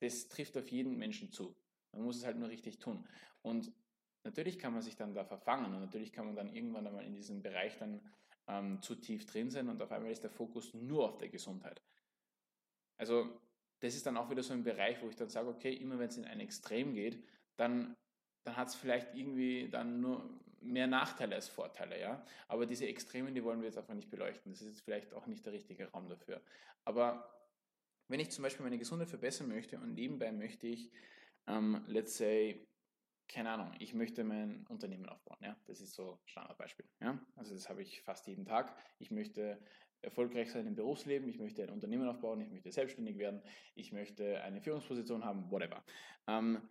das 0.00 0.28
trifft 0.28 0.56
auf 0.56 0.68
jeden 0.68 0.96
Menschen 0.96 1.30
zu. 1.32 1.54
Man 1.92 2.02
muss 2.02 2.16
es 2.16 2.24
halt 2.24 2.38
nur 2.38 2.48
richtig 2.48 2.78
tun. 2.78 3.06
Und 3.42 3.70
natürlich 4.24 4.58
kann 4.58 4.72
man 4.72 4.80
sich 4.80 4.96
dann 4.96 5.12
da 5.12 5.24
verfangen 5.24 5.74
und 5.74 5.80
natürlich 5.80 6.12
kann 6.12 6.26
man 6.26 6.34
dann 6.34 6.48
irgendwann 6.48 6.86
einmal 6.86 7.04
in 7.04 7.14
diesem 7.14 7.42
Bereich 7.42 7.76
dann 7.76 8.00
ähm, 8.48 8.80
zu 8.82 8.94
tief 8.94 9.26
drin 9.26 9.50
sein 9.50 9.68
und 9.68 9.80
auf 9.82 9.92
einmal 9.92 10.10
ist 10.10 10.24
der 10.24 10.30
Fokus 10.30 10.74
nur 10.74 11.08
auf 11.08 11.18
der 11.18 11.28
Gesundheit. 11.28 11.82
Also 12.96 13.40
das 13.80 13.94
ist 13.94 14.06
dann 14.06 14.16
auch 14.16 14.30
wieder 14.30 14.42
so 14.42 14.52
ein 14.52 14.64
Bereich, 14.64 15.00
wo 15.02 15.08
ich 15.08 15.16
dann 15.16 15.28
sage, 15.28 15.48
okay, 15.48 15.72
immer 15.72 15.98
wenn 15.98 16.08
es 16.08 16.16
in 16.16 16.24
ein 16.24 16.40
Extrem 16.40 16.94
geht, 16.94 17.22
dann, 17.56 17.94
dann 18.44 18.56
hat 18.56 18.68
es 18.68 18.74
vielleicht 18.74 19.14
irgendwie 19.14 19.68
dann 19.70 20.00
nur 20.00 20.28
mehr 20.60 20.88
Nachteile 20.88 21.36
als 21.36 21.48
Vorteile, 21.48 22.00
ja. 22.00 22.24
Aber 22.48 22.66
diese 22.66 22.86
Extremen, 22.86 23.34
die 23.34 23.44
wollen 23.44 23.60
wir 23.60 23.66
jetzt 23.66 23.78
einfach 23.78 23.94
nicht 23.94 24.10
beleuchten. 24.10 24.50
Das 24.50 24.60
ist 24.60 24.68
jetzt 24.68 24.80
vielleicht 24.80 25.14
auch 25.14 25.26
nicht 25.26 25.46
der 25.46 25.52
richtige 25.52 25.90
Raum 25.92 26.08
dafür. 26.08 26.42
Aber 26.84 27.32
wenn 28.08 28.20
ich 28.20 28.30
zum 28.30 28.42
Beispiel 28.42 28.64
meine 28.64 28.78
Gesundheit 28.78 29.08
verbessern 29.08 29.48
möchte 29.48 29.78
und 29.78 29.94
nebenbei 29.94 30.32
möchte 30.32 30.66
ich, 30.66 30.90
ähm, 31.46 31.84
let's 31.86 32.16
say, 32.16 32.66
keine 33.28 33.50
Ahnung, 33.50 33.72
ich 33.78 33.94
möchte 33.94 34.24
mein 34.24 34.66
Unternehmen 34.68 35.06
aufbauen, 35.06 35.38
ja. 35.42 35.56
Das 35.66 35.80
ist 35.80 35.94
so 35.94 36.12
ein 36.12 36.18
Standardbeispiel, 36.26 36.86
ja. 37.00 37.18
Also 37.36 37.54
das 37.54 37.68
habe 37.68 37.82
ich 37.82 38.02
fast 38.02 38.26
jeden 38.26 38.44
Tag. 38.44 38.76
Ich 38.98 39.10
möchte 39.10 39.60
erfolgreich 40.00 40.50
sein 40.50 40.66
im 40.66 40.74
Berufsleben, 40.74 41.28
ich 41.28 41.38
möchte 41.38 41.62
ein 41.62 41.70
Unternehmen 41.70 42.08
aufbauen, 42.08 42.40
ich 42.40 42.50
möchte 42.50 42.70
selbstständig 42.70 43.18
werden, 43.18 43.42
ich 43.74 43.92
möchte 43.92 44.40
eine 44.42 44.60
Führungsposition 44.60 45.24
haben, 45.24 45.50
whatever. 45.50 45.84
Ähm, 46.26 46.68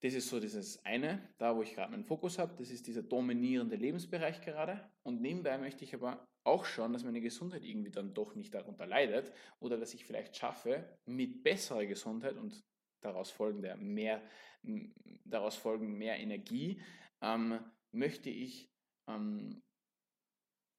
das 0.00 0.14
ist 0.14 0.28
so 0.28 0.38
dieses 0.38 0.84
eine, 0.84 1.28
da 1.38 1.56
wo 1.56 1.62
ich 1.62 1.74
gerade 1.74 1.90
meinen 1.90 2.04
Fokus 2.04 2.38
habe, 2.38 2.54
das 2.56 2.70
ist 2.70 2.86
dieser 2.86 3.02
dominierende 3.02 3.76
Lebensbereich 3.76 4.40
gerade. 4.40 4.88
Und 5.02 5.20
nebenbei 5.20 5.58
möchte 5.58 5.84
ich 5.84 5.94
aber 5.94 6.24
auch 6.44 6.64
schauen, 6.64 6.92
dass 6.92 7.04
meine 7.04 7.20
Gesundheit 7.20 7.64
irgendwie 7.64 7.90
dann 7.90 8.14
doch 8.14 8.34
nicht 8.34 8.54
darunter 8.54 8.86
leidet 8.86 9.32
oder 9.58 9.76
dass 9.76 9.94
ich 9.94 10.04
vielleicht 10.04 10.36
schaffe, 10.36 10.96
mit 11.04 11.42
besserer 11.42 11.84
Gesundheit 11.84 12.36
und 12.36 12.64
daraus 13.00 13.30
folgender 13.30 13.76
mehr, 13.76 14.22
daraus 15.24 15.56
folgend 15.56 15.96
mehr 15.96 16.18
Energie, 16.18 16.80
ähm, 17.20 17.58
möchte 17.92 18.30
ich, 18.30 18.70
ähm, 19.08 19.62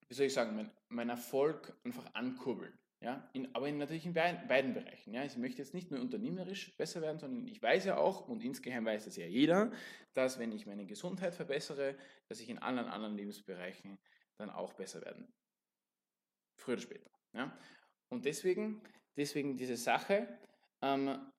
wie 0.08 0.14
soll 0.14 0.26
ich 0.28 0.34
sagen, 0.34 0.56
mein, 0.56 0.72
mein 0.90 1.10
Erfolg 1.10 1.78
einfach 1.84 2.14
ankurbeln. 2.14 2.78
Ja, 3.02 3.30
in, 3.32 3.56
aber 3.56 3.70
in, 3.70 3.78
natürlich 3.78 4.06
in 4.06 4.14
beiden, 4.14 4.46
beiden 4.50 4.74
Bereichen. 4.74 5.14
Ja. 5.14 5.24
Ich 5.24 5.38
möchte 5.38 5.60
jetzt 5.60 5.74
nicht 5.74 5.90
nur 5.90 6.02
unternehmerisch 6.02 6.76
besser 6.76 7.02
werden, 7.02 7.18
sondern 7.18 7.48
ich 7.48 7.62
weiß 7.62 7.86
ja 7.86 7.98
auch, 7.98 8.28
und 8.28 8.44
insgeheim 8.44 8.86
weiß 8.86 9.08
es 9.08 9.16
ja 9.16 9.26
jeder, 9.26 9.72
dass 10.14 10.38
wenn 10.38 10.52
ich 10.52 10.66
meine 10.66 10.86
Gesundheit 10.86 11.34
verbessere, 11.34 11.96
dass 12.28 12.42
ich 12.42 12.50
in 12.50 12.60
allen 12.60 12.80
anderen 12.80 13.16
Lebensbereichen 13.16 13.98
dann 14.38 14.50
auch 14.50 14.74
besser 14.74 15.02
werden. 15.02 15.32
Früher 16.58 16.74
oder 16.74 16.82
später. 16.82 17.10
Ja. 17.34 17.58
Und 18.10 18.26
deswegen, 18.26 18.82
deswegen 19.16 19.56
diese 19.56 19.78
Sache, 19.78 20.38
ähm, 20.82 21.32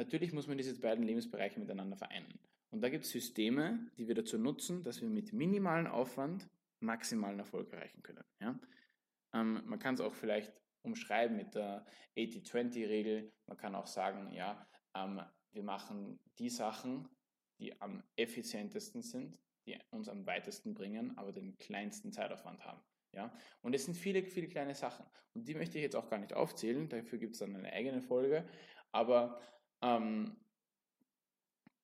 natürlich 0.00 0.32
muss 0.32 0.46
man 0.46 0.56
diese 0.56 0.78
beiden 0.80 1.04
Lebensbereiche 1.04 1.60
miteinander 1.60 1.96
vereinen. 1.96 2.38
Und 2.70 2.80
da 2.80 2.88
gibt 2.88 3.04
es 3.04 3.10
Systeme, 3.10 3.90
die 3.98 4.08
wir 4.08 4.14
dazu 4.14 4.38
nutzen, 4.38 4.82
dass 4.82 5.02
wir 5.02 5.08
mit 5.08 5.32
minimalen 5.32 5.86
Aufwand 5.86 6.48
maximalen 6.82 7.38
Erfolg 7.38 7.70
erreichen 7.72 8.02
können. 8.02 8.24
Ja. 8.40 8.58
Ähm, 9.34 9.62
man 9.66 9.78
kann 9.78 9.94
es 9.94 10.00
auch 10.00 10.14
vielleicht 10.14 10.52
umschreiben 10.82 11.36
mit 11.36 11.54
der 11.54 11.84
80-20-Regel. 12.16 13.30
Man 13.46 13.58
kann 13.58 13.74
auch 13.74 13.86
sagen, 13.86 14.32
ja, 14.32 14.66
ähm, 14.96 15.20
wir 15.52 15.62
machen 15.62 16.18
die 16.38 16.48
Sachen, 16.48 17.06
die 17.58 17.78
am 17.82 18.02
effizientesten 18.16 19.02
sind, 19.02 19.38
die 19.66 19.78
uns 19.90 20.08
am 20.08 20.24
weitesten 20.24 20.72
bringen, 20.72 21.18
aber 21.18 21.32
den 21.32 21.58
kleinsten 21.58 22.12
Zeitaufwand 22.12 22.64
haben. 22.64 22.80
Ja? 23.12 23.30
Und 23.60 23.74
es 23.74 23.84
sind 23.84 23.94
viele, 23.94 24.22
viele 24.22 24.48
kleine 24.48 24.74
Sachen. 24.74 25.04
Und 25.34 25.46
die 25.46 25.54
möchte 25.54 25.76
ich 25.76 25.82
jetzt 25.82 25.96
auch 25.96 26.08
gar 26.08 26.18
nicht 26.18 26.32
aufzählen, 26.32 26.88
dafür 26.88 27.18
gibt 27.18 27.34
es 27.34 27.40
dann 27.40 27.54
eine 27.54 27.70
eigene 27.70 28.00
Folge. 28.00 28.48
Aber 28.92 29.38
ähm, 29.82 30.36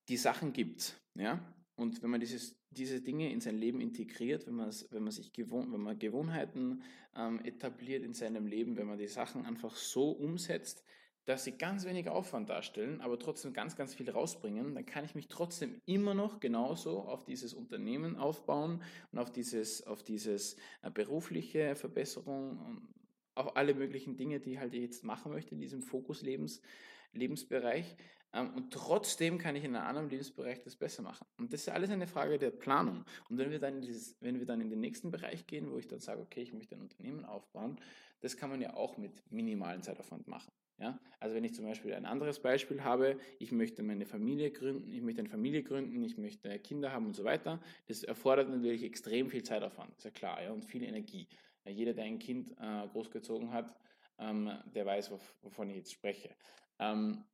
die 0.09 0.17
Sachen 0.17 0.53
gibt. 0.53 1.01
Ja? 1.15 1.41
Und 1.77 2.03
wenn 2.03 2.11
man 2.11 2.21
dieses, 2.21 2.57
diese 2.71 3.01
Dinge 3.01 3.31
in 3.31 3.41
sein 3.41 3.57
Leben 3.57 3.81
integriert, 3.81 4.47
wenn 4.47 4.57
wenn 4.57 5.03
man 5.03 5.13
sich 5.13 5.33
Gewohn, 5.33 5.73
wenn 5.73 5.81
man 5.81 5.99
Gewohnheiten 5.99 6.83
ähm, 7.15 7.45
etabliert 7.45 8.03
in 8.03 8.15
seinem 8.15 8.47
Leben, 8.47 8.77
wenn 8.77 8.87
man 8.87 8.99
die 8.99 9.09
Sachen 9.09 9.45
einfach 9.45 9.77
so 9.77 10.11
umsetzt, 10.11 10.85
dass 11.27 11.43
sie 11.43 11.59
ganz 11.59 11.85
wenig 11.85 12.09
Aufwand 12.09 12.49
darstellen, 12.49 13.01
aber 13.01 13.19
trotzdem 13.19 13.53
ganz, 13.53 13.75
ganz 13.75 13.95
viel 13.95 14.09
rausbringen, 14.09 14.77
dann 14.77 14.87
kann 14.87 15.05
ich 15.05 15.17
mich 15.17 15.27
trotzdem 15.27 15.83
immer 15.85 16.15
noch 16.15 16.39
genauso 16.39 17.01
auf 17.01 17.25
dieses 17.25 17.53
Unternehmen 17.53 18.17
aufbauen 18.17 18.83
und 19.11 19.19
auf 19.19 19.33
dieses, 19.33 19.85
auf 19.87 20.05
dieses 20.05 20.57
äh, 20.83 20.91
berufliche 20.91 21.75
Verbesserung 21.75 22.95
auf 23.35 23.57
alle 23.57 23.75
möglichen 23.75 24.17
Dinge, 24.17 24.41
die 24.41 24.59
halt 24.59 24.73
ich 24.73 24.81
jetzt 24.81 25.05
machen 25.05 25.31
möchte 25.31 25.55
in 25.55 25.61
diesem 25.61 25.83
Fokus-Lebens, 25.83 26.63
Lebensbereich. 27.13 27.97
Ähm, 28.33 28.55
und 28.55 28.73
trotzdem 28.73 29.39
kann 29.39 29.57
ich 29.57 29.65
in 29.65 29.75
einem 29.77 29.87
anderen 29.87 30.11
Lebensbereich 30.11 30.61
das 30.63 30.77
besser 30.77 31.03
machen. 31.03 31.27
Und 31.39 31.53
das 31.53 31.63
ist 31.63 31.69
alles 31.69 31.91
eine 31.91 32.07
Frage 32.07 32.39
der 32.39 32.51
Planung. 32.51 33.05
Und 33.29 33.39
wenn 33.39 33.51
wir 33.51 33.59
dann 33.59 33.77
in, 33.77 33.83
dieses, 33.83 34.17
wenn 34.21 34.39
wir 34.39 34.47
dann 34.47 34.61
in 34.61 34.71
den 34.71 34.81
nächsten 34.81 35.11
Bereich 35.11 35.47
gehen, 35.47 35.71
wo 35.71 35.79
ich 35.79 35.89
dann 35.89 36.01
sage, 36.01 36.21
okay, 36.21 36.43
ich 36.43 36.53
möchte 36.53 36.75
ein 36.75 36.83
Unternehmen 36.83 37.25
aufbauen, 37.25 37.81
das 38.21 38.37
kann 38.37 38.51
man 38.51 38.61
ja 38.61 38.75
auch 38.75 38.97
mit 38.97 39.31
minimalen 39.31 39.83
Zeitaufwand 39.83 40.27
machen. 40.27 40.53
Ja? 40.79 40.99
Also 41.21 41.35
wenn 41.35 41.45
ich 41.45 41.55
zum 41.55 41.65
Beispiel 41.65 41.95
ein 41.95 42.05
anderes 42.05 42.41
Beispiel 42.41 42.83
habe, 42.83 43.19
ich 43.39 43.53
möchte 43.53 43.83
meine 43.83 44.07
Familie 44.07 44.51
gründen, 44.51 44.93
ich 44.93 45.03
möchte 45.03 45.21
eine 45.21 45.29
Familie 45.29 45.63
gründen, 45.63 46.03
ich 46.05 46.19
möchte 46.19 46.59
Kinder 46.59 46.93
haben 46.93 47.07
und 47.07 47.17
so 47.17 47.25
weiter, 47.25 47.61
das 47.87 48.03
erfordert 48.03 48.49
natürlich 48.49 48.83
extrem 48.83 49.31
viel 49.31 49.43
Zeitaufwand, 49.43 49.97
ist 49.97 50.05
ja 50.05 50.11
klar, 50.11 50.43
ja, 50.43 50.53
und 50.53 50.65
viel 50.65 50.83
Energie. 50.83 51.29
Ja, 51.65 51.71
jeder, 51.71 51.95
der 51.95 52.05
ein 52.05 52.19
Kind 52.19 52.53
äh, 52.61 52.87
großgezogen 52.89 53.53
hat, 53.53 53.75
ähm, 54.19 54.51
der 54.75 54.87
weiß, 54.87 55.11
wovon 55.43 55.71
ich 55.71 55.77
jetzt 55.77 55.93
spreche. 55.93 56.31
Ähm, 56.79 57.25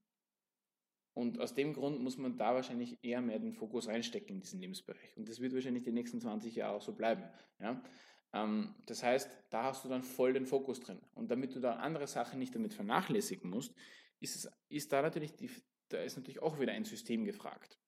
und 1.14 1.40
aus 1.40 1.54
dem 1.54 1.74
Grund 1.74 2.00
muss 2.00 2.16
man 2.16 2.38
da 2.38 2.54
wahrscheinlich 2.54 2.98
eher 3.02 3.20
mehr 3.20 3.38
den 3.38 3.52
Fokus 3.52 3.88
reinstecken 3.88 4.36
in 4.36 4.40
diesen 4.40 4.60
Lebensbereich. 4.60 5.16
Und 5.16 5.28
das 5.28 5.40
wird 5.40 5.52
wahrscheinlich 5.52 5.82
die 5.82 5.92
nächsten 5.92 6.20
20 6.20 6.54
Jahre 6.54 6.76
auch 6.76 6.82
so 6.82 6.94
bleiben. 6.94 7.24
Ja? 7.60 7.82
Ähm, 8.32 8.74
das 8.86 9.02
heißt, 9.02 9.30
da 9.50 9.64
hast 9.64 9.84
du 9.84 9.88
dann 9.88 10.02
voll 10.02 10.32
den 10.32 10.46
Fokus 10.46 10.80
drin. 10.80 11.00
Und 11.14 11.30
damit 11.30 11.54
du 11.54 11.60
da 11.60 11.76
andere 11.76 12.06
Sachen 12.06 12.38
nicht 12.38 12.54
damit 12.54 12.72
vernachlässigen 12.72 13.50
musst, 13.50 13.74
ist, 14.20 14.36
es, 14.36 14.50
ist 14.68 14.92
da 14.92 15.02
natürlich 15.02 15.36
die, 15.36 15.50
da 15.88 15.98
ist 15.98 16.16
natürlich 16.16 16.40
auch 16.40 16.58
wieder 16.58 16.72
ein 16.72 16.84
System 16.84 17.24
gefragt. 17.24 17.78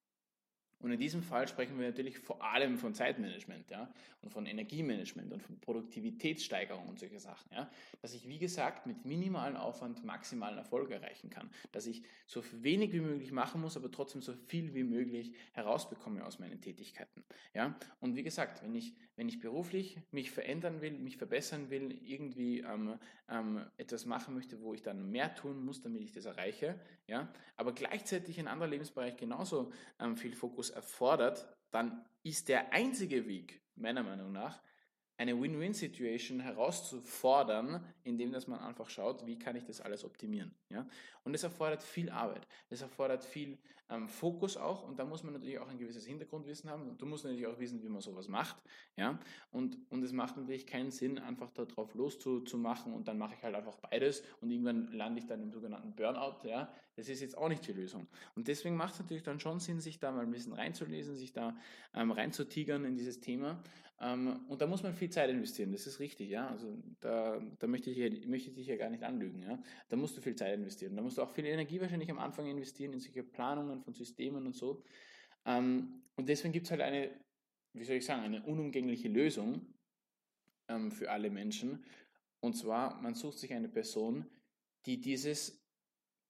Und 0.81 0.93
in 0.93 0.99
diesem 0.99 1.23
Fall 1.23 1.49
sprechen 1.49 1.79
wir 1.79 1.87
natürlich 1.87 2.19
vor 2.19 2.43
allem 2.45 2.77
von 2.77 2.95
Zeitmanagement 2.95 3.71
ja, 3.71 3.93
und 4.21 4.31
von 4.31 4.45
Energiemanagement 4.45 5.33
und 5.33 5.43
von 5.43 5.59
Produktivitätssteigerung 5.59 6.89
und 6.89 6.99
solche 6.99 7.21
Sachen. 7.21 7.51
Ja, 7.53 7.71
dass 8.03 8.15
ich, 8.15 8.29
wie 8.29 8.39
gesagt, 8.39 8.87
mit 8.87 9.05
minimalem 9.05 9.57
Aufwand 9.57 10.05
maximalen 10.05 10.59
Erfolg 10.59 10.91
erreichen 10.91 11.31
kann. 11.31 11.51
Dass 11.73 11.87
ich 11.87 12.03
so 12.27 12.43
wenig 12.63 12.93
wie 12.93 13.01
möglich 13.01 13.33
machen 13.33 13.61
muss, 13.61 13.77
aber 13.77 13.91
trotzdem 13.91 14.21
so 14.21 14.35
viel 14.35 14.75
wie 14.75 14.85
möglich 14.85 15.33
herausbekomme 15.53 16.25
aus 16.25 16.39
meinen 16.39 16.61
Tätigkeiten. 16.61 17.25
Ja, 17.55 17.75
und 18.01 18.17
wie 18.17 18.23
gesagt, 18.23 18.63
wenn 18.63 18.75
ich, 18.75 18.95
wenn 19.17 19.29
ich 19.29 19.41
beruflich 19.41 19.99
mich 20.11 20.31
verändern 20.31 20.81
will, 20.81 20.99
mich 20.99 21.17
verbessern 21.17 21.71
will, 21.71 21.99
irgendwie 22.05 22.61
ähm, 22.61 22.99
ähm, 23.29 23.65
etwas 23.77 24.05
machen 24.05 24.35
möchte, 24.35 24.61
wo 24.61 24.75
ich 24.75 24.83
dann 24.83 25.11
mehr 25.11 25.35
tun 25.35 25.65
muss, 25.65 25.81
damit 25.81 26.03
ich 26.03 26.13
das 26.13 26.27
erreiche, 26.27 26.79
ja, 27.07 27.29
aber 27.57 27.73
gleichzeitig 27.73 28.39
in 28.39 28.49
anderer 28.49 28.69
Lebensbereich 28.69 29.17
genauso 29.17 29.73
ähm, 30.01 30.17
viel 30.17 30.35
Fokus 30.35 30.64
erfordert, 30.71 31.47
dann 31.71 32.05
ist 32.23 32.49
der 32.49 32.73
einzige 32.73 33.27
Weg, 33.27 33.63
meiner 33.75 34.03
Meinung 34.03 34.33
nach, 34.33 34.61
eine 35.17 35.41
Win-Win-Situation 35.41 36.41
herauszufordern, 36.41 37.85
indem 38.03 38.33
dass 38.33 38.47
man 38.47 38.61
einfach 38.61 38.89
schaut, 38.89 39.27
wie 39.27 39.39
kann 39.39 39.57
ich 39.57 39.65
das 39.65 39.81
alles 39.81 40.05
optimieren. 40.05 40.55
Ja? 40.71 40.87
Und 41.23 41.33
das 41.33 41.45
erfordert 41.45 41.83
viel 41.83 42.11
Arbeit, 42.11 42.47
das 42.69 42.83
erfordert 42.83 43.25
viel 43.25 43.59
ähm, 43.91 44.09
Fokus 44.09 44.57
auch 44.57 44.83
und 44.83 44.99
da 44.99 45.05
muss 45.05 45.23
man 45.23 45.35
natürlich 45.35 45.59
auch 45.59 45.69
ein 45.69 45.79
gewisses 45.79 46.07
Hintergrundwissen 46.07 46.71
haben 46.71 46.89
und 46.89 47.01
du 47.01 47.07
musst 47.07 47.25
natürlich 47.25 47.47
auch 47.47 47.59
wissen, 47.59 47.83
wie 47.83 47.89
man 47.89 48.01
sowas 48.01 48.29
macht. 48.29 48.57
Ja? 48.97 49.19
Und, 49.53 49.79
und 49.91 50.03
es 50.03 50.13
macht 50.13 50.37
natürlich 50.37 50.67
keinen 50.67 50.91
Sinn, 50.91 51.19
einfach 51.19 51.51
darauf 51.51 51.95
loszumachen 51.95 52.93
und 52.93 53.07
dann 53.07 53.19
mache 53.19 53.35
ich 53.35 53.43
halt 53.43 53.55
einfach 53.55 53.77
beides 53.77 54.23
und 54.41 54.51
irgendwann 54.51 54.91
lande 54.93 55.21
ich 55.21 55.27
dann 55.27 55.43
im 55.43 55.53
sogenannten 55.53 55.95
Burnout. 55.95 56.47
Ja? 56.49 56.73
Das 56.97 57.09
ist 57.09 57.21
jetzt 57.21 57.37
auch 57.37 57.49
nicht 57.49 57.67
die 57.67 57.73
Lösung. 57.73 58.07
Und 58.35 58.49
deswegen 58.49 58.77
macht 58.77 58.95
es 58.95 59.01
natürlich 59.01 59.23
dann 59.23 59.41
schon 59.41 59.61
Sinn, 59.61 59.81
sich 59.81 59.99
da 59.99 60.13
mal 60.13 60.23
ein 60.23 60.31
bisschen 60.31 60.53
reinzulesen, 60.53 61.17
sich 61.17 61.33
da 61.33 61.57
ähm, 61.93 62.11
reinzutigern 62.11 62.85
in 62.85 62.97
dieses 62.97 63.21
Thema 63.21 63.63
und 64.01 64.61
da 64.61 64.67
muss 64.67 64.83
man 64.83 64.93
viel 64.93 65.09
Zeit 65.09 65.31
investieren, 65.31 65.73
das 65.73 65.87
ist 65.87 66.01
richtig, 66.01 66.29
ja. 66.29 66.49
Also 66.49 66.77
da, 67.01 67.41
da 67.59 67.67
möchte, 67.67 67.91
ich, 67.91 68.27
möchte 68.27 68.51
ich 68.51 68.57
dich 68.57 68.67
ja 68.67 68.77
gar 68.77 68.91
nicht 68.91 69.03
anlügen, 69.03 69.43
ja. 69.43 69.63
Da 69.89 69.97
musst 69.97 70.17
du 70.17 70.21
viel 70.21 70.35
Zeit 70.35 70.55
investieren. 70.55 70.97
Da 70.97 71.03
musst 71.03 71.19
du 71.19 71.23
auch 71.23 71.31
viel 71.31 71.47
Energie 71.47 71.81
wahrscheinlich 71.81 72.11
am 72.11 72.19
Anfang 72.19 72.47
investieren 72.47 72.93
in 72.93 73.01
solche 73.01 73.23
Planungen 73.23 73.83
von 73.83 73.95
Systemen 73.95 74.47
und 74.47 74.55
so. 74.55 74.83
Ähm, 75.47 76.03
und 76.17 76.29
deswegen 76.29 76.53
gibt 76.53 76.67
es 76.67 76.71
halt 76.73 76.81
eine, 76.81 77.11
wie 77.73 77.85
soll 77.85 77.97
ich 77.97 78.05
sagen, 78.05 78.23
eine 78.23 78.43
unumgängliche 78.43 79.09
Lösung 79.09 79.75
ähm, 80.69 80.91
für 80.91 81.11
alle 81.11 81.31
Menschen. 81.31 81.85
Und 82.41 82.55
zwar, 82.55 83.01
man 83.01 83.15
sucht 83.15 83.39
sich 83.39 83.55
eine 83.55 83.69
Person, 83.69 84.27
die 84.87 85.01
dieses, 85.01 85.65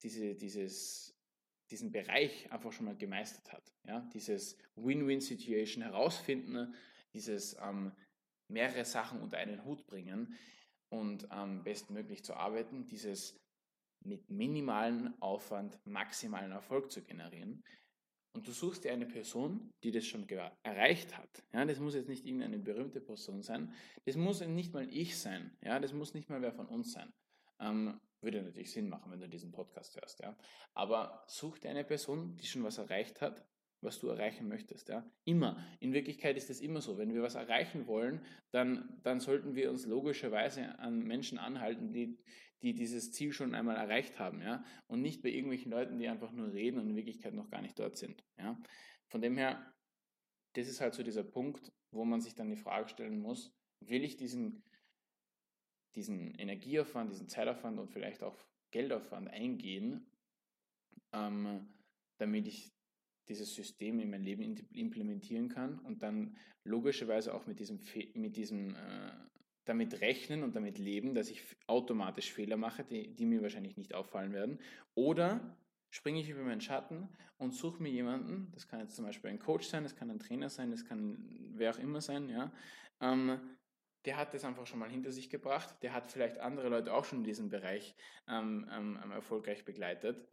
diese, 0.03 0.35
dieses, 0.35 1.19
diesen 1.71 1.91
Bereich 1.91 2.53
einfach 2.53 2.73
schon 2.73 2.87
mal 2.87 2.97
gemeistert 2.97 3.53
hat. 3.53 3.73
Ja? 3.87 4.01
Dieses 4.13 4.59
Win-Win-Situation 4.77 5.83
herausfinden, 5.83 6.75
dieses 7.15 7.57
ähm, 7.61 7.93
mehrere 8.49 8.85
Sachen 8.85 9.21
unter 9.21 9.39
einen 9.39 9.65
Hut 9.65 9.87
bringen 9.87 10.37
und 10.91 11.29
ähm, 11.31 11.63
bestmöglich 11.65 12.25
zu 12.25 12.35
arbeiten, 12.35 12.87
dieses 12.87 13.41
mit 14.05 14.29
minimalen 14.31 15.15
Aufwand 15.23 15.81
maximalen 15.87 16.53
Erfolg 16.53 16.91
zu 16.91 17.03
generieren. 17.03 17.63
Und 18.37 18.49
du 18.49 18.53
suchst 18.53 18.85
dir 18.85 18.93
eine 18.93 19.07
Person, 19.07 19.71
die 19.85 19.93
das 19.93 20.07
schon 20.07 20.29
erreicht 20.65 21.17
hat. 21.17 21.45
Ja, 21.53 21.65
das 21.65 21.79
muss 21.79 21.95
jetzt 21.95 22.09
nicht 22.09 22.27
irgendeine 22.27 22.59
berühmte 22.59 23.01
Person 23.01 23.43
sein. 23.43 23.73
Das 24.07 24.17
muss 24.17 24.41
nicht 24.41 24.75
mal 24.75 24.89
ich 24.93 25.17
sein. 25.17 25.57
Ja, 25.63 25.79
das 25.79 25.93
muss 25.93 26.15
nicht 26.15 26.29
mal 26.29 26.43
wer 26.43 26.53
von 26.53 26.67
uns 26.67 26.93
sein. 26.93 27.13
Ähm, 27.61 28.01
würde 28.21 28.43
natürlich 28.43 28.73
Sinn 28.73 28.89
machen, 28.89 29.13
wenn 29.13 29.21
du 29.21 29.29
diesen 29.29 29.53
Podcast 29.53 29.97
hörst. 29.97 30.19
Ja. 30.21 30.37
Aber 30.75 31.25
such 31.29 31.59
dir 31.59 31.71
eine 31.71 31.85
Person, 31.85 32.37
die 32.37 32.47
schon 32.47 32.65
was 32.65 32.79
erreicht 32.79 33.21
hat, 33.21 33.47
was 33.85 33.99
du 33.99 34.09
erreichen 34.09 34.49
möchtest. 34.49 34.89
Ja? 34.89 35.09
Immer. 35.25 35.63
In 35.81 35.93
Wirklichkeit 35.93 36.37
ist 36.37 36.51
es 36.51 36.61
immer 36.61 36.81
so. 36.81 36.99
Wenn 36.99 37.15
wir 37.15 37.23
was 37.23 37.35
erreichen 37.35 37.87
wollen, 37.87 38.25
dann, 38.51 39.01
dann 39.03 39.21
sollten 39.21 39.55
wir 39.55 39.71
uns 39.71 39.87
logischerweise 39.87 40.79
an 40.79 41.05
Menschen 41.05 41.39
anhalten, 41.39 41.93
die, 41.93 42.19
die 42.63 42.75
dieses 42.75 43.13
Ziel 43.13 43.33
schon 43.33 43.55
einmal 43.55 43.77
erreicht 43.77 44.19
haben. 44.19 44.41
Ja? 44.41 44.65
Und 44.87 45.03
nicht 45.03 45.23
bei 45.23 45.29
irgendwelchen 45.29 45.71
Leuten, 45.71 45.99
die 45.99 46.09
einfach 46.09 46.33
nur 46.33 46.53
reden 46.53 46.79
und 46.79 46.91
in 46.91 46.97
Wirklichkeit 46.97 47.35
noch 47.35 47.51
gar 47.51 47.63
nicht 47.63 47.79
dort 47.79 47.97
sind. 47.97 48.25
Ja? 48.39 48.61
Von 49.09 49.21
dem 49.21 49.37
her, 49.37 49.73
das 50.55 50.69
ist 50.69 50.81
halt 50.81 50.95
so 50.95 51.03
dieser 51.03 51.25
Punkt, 51.25 51.73
wo 51.91 52.05
man 52.05 52.21
sich 52.21 52.35
dann 52.35 52.51
die 52.51 52.57
Frage 52.57 52.89
stellen 52.89 53.21
muss, 53.21 53.55
will 53.81 54.03
ich 54.03 54.17
diesen, 54.17 54.65
diesen 55.95 56.35
Energieaufwand, 56.35 57.11
diesen 57.13 57.29
Zeitaufwand 57.29 57.79
und 57.79 57.91
vielleicht 57.91 58.23
auch 58.23 58.37
Geldaufwand 58.71 59.29
eingehen, 59.29 60.11
ähm, 61.13 61.69
damit 62.19 62.49
ich 62.49 62.74
dieses 63.29 63.55
System 63.55 64.01
in 64.01 64.11
mein 64.11 64.23
Leben 64.23 64.57
implementieren 64.73 65.49
kann 65.49 65.79
und 65.81 66.03
dann 66.03 66.37
logischerweise 66.65 67.35
auch 67.35 67.47
mit 67.47 67.59
diesem, 67.59 67.81
mit 68.15 68.37
diesem 68.37 68.75
äh, 68.75 69.11
damit 69.65 70.01
rechnen 70.01 70.43
und 70.43 70.55
damit 70.55 70.79
leben, 70.79 71.15
dass 71.15 71.31
ich 71.31 71.43
automatisch 71.67 72.33
Fehler 72.33 72.57
mache, 72.57 72.85
die, 72.85 73.15
die 73.15 73.27
mir 73.27 73.43
wahrscheinlich 73.43 73.77
nicht 73.77 73.95
auffallen 73.95 74.33
werden. 74.33 74.59
Oder 74.95 75.57
springe 75.91 76.21
ich 76.21 76.29
über 76.29 76.43
meinen 76.43 76.61
Schatten 76.61 77.09
und 77.39 77.55
suche 77.55 77.83
mir 77.83 77.91
jemanden, 77.91 78.51
das 78.53 78.69
kann 78.69 78.81
jetzt 78.81 78.97
zum 78.97 79.05
Beispiel 79.05 79.31
ein 79.31 79.39
Coach 79.39 79.67
sein, 79.67 79.85
das 79.85 79.97
kann 79.97 80.11
ein 80.11 80.19
Trainer 80.19 80.51
sein, 80.51 80.71
das 80.71 80.85
kann 80.85 81.25
wer 81.55 81.71
auch 81.71 81.79
immer 81.79 82.01
sein, 82.01 82.29
ja, 82.29 82.53
ähm, 83.01 83.39
der 84.05 84.19
hat 84.19 84.35
das 84.35 84.45
einfach 84.45 84.67
schon 84.67 84.81
mal 84.81 84.91
hinter 84.91 85.13
sich 85.13 85.31
gebracht, 85.31 85.77
der 85.83 85.95
hat 85.95 86.11
vielleicht 86.11 86.39
andere 86.39 86.69
Leute 86.69 86.93
auch 86.93 87.05
schon 87.05 87.19
in 87.19 87.25
diesem 87.25 87.49
Bereich 87.49 87.95
ähm, 88.29 88.69
ähm, 88.71 88.99
erfolgreich 89.13 89.65
begleitet 89.65 90.29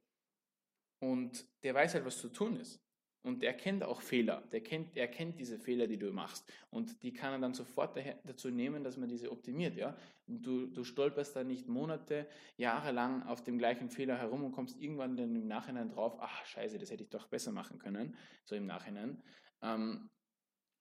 und 1.02 1.46
der 1.64 1.74
weiß 1.74 1.96
halt, 1.96 2.06
was 2.06 2.20
zu 2.20 2.30
tun 2.30 2.58
ist. 2.58 2.80
Und 3.24 3.44
er 3.44 3.54
kennt 3.54 3.84
auch 3.84 4.02
Fehler. 4.02 4.42
Der 4.52 4.62
kennt, 4.62 4.98
er 4.98 5.08
kennt 5.08 5.38
diese 5.38 5.60
Fehler, 5.60 5.86
die 5.86 5.98
du 5.98 6.12
machst. 6.12 6.52
Und 6.72 7.04
die 7.04 7.14
kann 7.14 7.34
er 7.34 7.40
dann 7.40 7.54
sofort 7.54 7.96
dazu 8.24 8.50
nehmen, 8.50 8.84
dass 8.84 8.98
man 8.98 9.10
diese 9.10 9.32
optimiert. 9.32 9.78
Ja? 9.78 9.96
Du, 10.26 10.66
du 10.66 10.84
stolperst 10.84 11.36
da 11.36 11.44
nicht 11.44 11.68
Monate, 11.68 12.28
Jahre 12.58 12.92
lang 12.92 13.24
auf 13.24 13.44
dem 13.44 13.60
gleichen 13.60 13.90
Fehler 13.90 14.18
herum 14.18 14.44
und 14.44 14.54
kommst 14.54 14.80
irgendwann 14.80 15.18
dann 15.18 15.36
im 15.36 15.48
Nachhinein 15.48 15.90
drauf, 15.90 16.18
ach 16.20 16.46
scheiße, 16.46 16.80
das 16.80 16.90
hätte 16.90 17.04
ich 17.04 17.10
doch 17.10 17.28
besser 17.28 17.52
machen 17.52 17.78
können, 17.78 18.18
so 18.44 18.56
im 18.56 18.66
Nachhinein. 18.66 19.22
Ähm, 19.62 20.10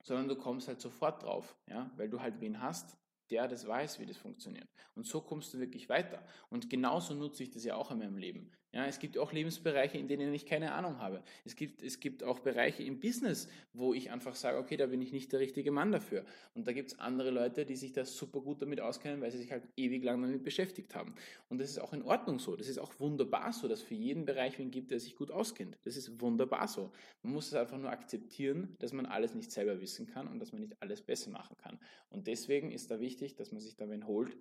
sondern 0.02 0.28
du 0.28 0.36
kommst 0.36 0.66
halt 0.66 0.80
sofort 0.80 1.22
drauf, 1.22 1.58
ja? 1.66 1.90
weil 1.96 2.08
du 2.08 2.20
halt 2.20 2.40
wen 2.40 2.62
hast, 2.62 2.96
der 3.30 3.48
das 3.48 3.66
weiß, 3.66 4.00
wie 4.00 4.06
das 4.06 4.16
funktioniert. 4.16 4.68
Und 4.94 5.06
so 5.06 5.20
kommst 5.20 5.52
du 5.52 5.58
wirklich 5.58 5.90
weiter. 5.90 6.24
Und 6.48 6.70
genauso 6.70 7.14
nutze 7.14 7.42
ich 7.42 7.50
das 7.50 7.64
ja 7.64 7.76
auch 7.76 7.90
in 7.90 7.98
meinem 7.98 8.16
Leben. 8.16 8.50
Ja, 8.72 8.86
es 8.86 9.00
gibt 9.00 9.18
auch 9.18 9.32
Lebensbereiche, 9.32 9.98
in 9.98 10.06
denen 10.06 10.32
ich 10.32 10.46
keine 10.46 10.72
Ahnung 10.72 10.98
habe. 10.98 11.24
Es 11.44 11.56
gibt, 11.56 11.82
es 11.82 11.98
gibt 11.98 12.22
auch 12.22 12.38
Bereiche 12.38 12.84
im 12.84 13.00
Business, 13.00 13.48
wo 13.72 13.94
ich 13.94 14.12
einfach 14.12 14.36
sage, 14.36 14.58
okay, 14.58 14.76
da 14.76 14.86
bin 14.86 15.02
ich 15.02 15.12
nicht 15.12 15.32
der 15.32 15.40
richtige 15.40 15.72
Mann 15.72 15.90
dafür. 15.90 16.24
Und 16.54 16.68
da 16.68 16.72
gibt 16.72 16.92
es 16.92 16.98
andere 17.00 17.30
Leute, 17.30 17.66
die 17.66 17.74
sich 17.74 17.92
da 17.92 18.04
super 18.04 18.40
gut 18.40 18.62
damit 18.62 18.80
auskennen, 18.80 19.20
weil 19.22 19.32
sie 19.32 19.38
sich 19.38 19.50
halt 19.50 19.64
ewig 19.76 20.04
lang 20.04 20.22
damit 20.22 20.44
beschäftigt 20.44 20.94
haben. 20.94 21.16
Und 21.48 21.58
das 21.58 21.68
ist 21.68 21.80
auch 21.80 21.92
in 21.92 22.02
Ordnung 22.02 22.38
so. 22.38 22.54
Das 22.54 22.68
ist 22.68 22.78
auch 22.78 22.92
wunderbar 23.00 23.52
so, 23.52 23.66
dass 23.66 23.82
für 23.82 23.96
jeden 23.96 24.24
Bereich 24.24 24.56
wen 24.60 24.70
gibt, 24.70 24.92
der 24.92 25.00
sich 25.00 25.16
gut 25.16 25.32
auskennt. 25.32 25.76
Das 25.82 25.96
ist 25.96 26.20
wunderbar 26.20 26.68
so. 26.68 26.92
Man 27.22 27.32
muss 27.32 27.48
es 27.48 27.54
einfach 27.54 27.78
nur 27.78 27.90
akzeptieren, 27.90 28.76
dass 28.78 28.92
man 28.92 29.04
alles 29.04 29.34
nicht 29.34 29.50
selber 29.50 29.80
wissen 29.80 30.06
kann 30.06 30.28
und 30.28 30.38
dass 30.38 30.52
man 30.52 30.60
nicht 30.60 30.80
alles 30.80 31.02
besser 31.02 31.30
machen 31.30 31.56
kann. 31.56 31.80
Und 32.08 32.28
deswegen 32.28 32.70
ist 32.70 32.92
da 32.92 33.00
wichtig, 33.00 33.34
dass 33.34 33.50
man 33.50 33.60
sich 33.60 33.74
da 33.74 33.90
wen 33.90 34.06
holt, 34.06 34.36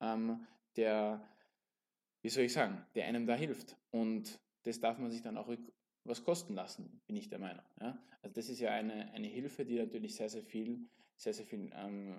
ähm, 0.00 0.46
der 0.76 1.22
wie 2.26 2.30
soll 2.30 2.42
ich 2.42 2.54
sagen, 2.54 2.84
der 2.96 3.06
einem 3.06 3.24
da 3.24 3.36
hilft. 3.36 3.76
Und 3.92 4.40
das 4.64 4.80
darf 4.80 4.98
man 4.98 5.12
sich 5.12 5.22
dann 5.22 5.36
auch 5.36 5.48
was 6.02 6.24
kosten 6.24 6.54
lassen, 6.54 7.00
bin 7.06 7.14
ich 7.14 7.28
der 7.28 7.38
Meinung. 7.38 7.64
Ja? 7.80 8.02
Also 8.20 8.34
das 8.34 8.48
ist 8.48 8.58
ja 8.58 8.72
eine, 8.72 9.12
eine 9.12 9.28
Hilfe, 9.28 9.64
die 9.64 9.76
natürlich 9.76 10.16
sehr, 10.16 10.28
sehr 10.28 10.42
viel, 10.42 10.88
sehr, 11.16 11.32
sehr 11.32 11.46
viel 11.46 11.70
ähm, 11.72 12.16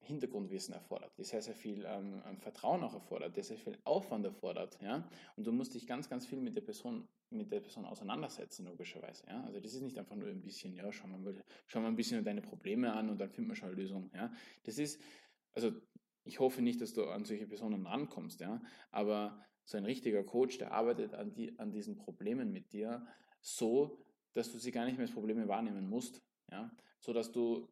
Hintergrundwissen 0.00 0.74
erfordert, 0.74 1.16
die 1.16 1.24
sehr, 1.24 1.40
sehr 1.40 1.54
viel 1.54 1.86
ähm, 1.86 2.22
ähm 2.26 2.36
Vertrauen 2.36 2.82
auch 2.84 2.92
erfordert, 2.92 3.34
die 3.34 3.42
sehr 3.42 3.56
viel 3.56 3.78
Aufwand 3.84 4.26
erfordert. 4.26 4.78
Ja? 4.82 5.08
Und 5.36 5.46
du 5.46 5.52
musst 5.52 5.72
dich 5.72 5.86
ganz, 5.86 6.10
ganz 6.10 6.26
viel 6.26 6.42
mit 6.42 6.54
der 6.54 6.60
Person, 6.60 7.08
mit 7.30 7.50
der 7.50 7.60
Person 7.60 7.86
auseinandersetzen, 7.86 8.66
logischerweise. 8.66 9.26
Ja? 9.26 9.42
Also 9.44 9.58
das 9.58 9.72
ist 9.72 9.80
nicht 9.80 9.98
einfach 9.98 10.16
nur 10.16 10.28
ein 10.28 10.42
bisschen, 10.42 10.74
ja, 10.74 10.92
schau 10.92 11.06
mal, 11.06 11.34
schau 11.66 11.80
mal 11.80 11.88
ein 11.88 11.96
bisschen 11.96 12.22
deine 12.22 12.42
Probleme 12.42 12.92
an 12.92 13.08
und 13.08 13.18
dann 13.18 13.30
finden 13.30 13.48
wir 13.48 13.56
schon 13.56 13.70
eine 13.70 13.80
Lösung. 13.80 14.10
Ja? 14.12 14.30
Das 14.64 14.76
ist, 14.76 15.00
also 15.54 15.72
ich 16.24 16.40
hoffe 16.40 16.62
nicht, 16.62 16.80
dass 16.80 16.94
du 16.94 17.04
an 17.04 17.24
solche 17.24 17.46
Personen 17.46 17.86
rankommst, 17.86 18.40
ja. 18.40 18.60
Aber 18.90 19.44
so 19.64 19.76
ein 19.76 19.84
richtiger 19.84 20.24
Coach, 20.24 20.58
der 20.58 20.72
arbeitet 20.72 21.14
an, 21.14 21.32
die, 21.34 21.58
an 21.58 21.70
diesen 21.70 21.96
Problemen 21.96 22.52
mit 22.52 22.72
dir 22.72 23.06
so, 23.40 24.04
dass 24.32 24.50
du 24.50 24.58
sie 24.58 24.72
gar 24.72 24.84
nicht 24.84 24.96
mehr 24.96 25.06
als 25.06 25.14
Probleme 25.14 25.48
wahrnehmen 25.48 25.88
musst, 25.88 26.22
ja. 26.50 26.70
So 27.00 27.12
dass 27.12 27.32
du 27.32 27.68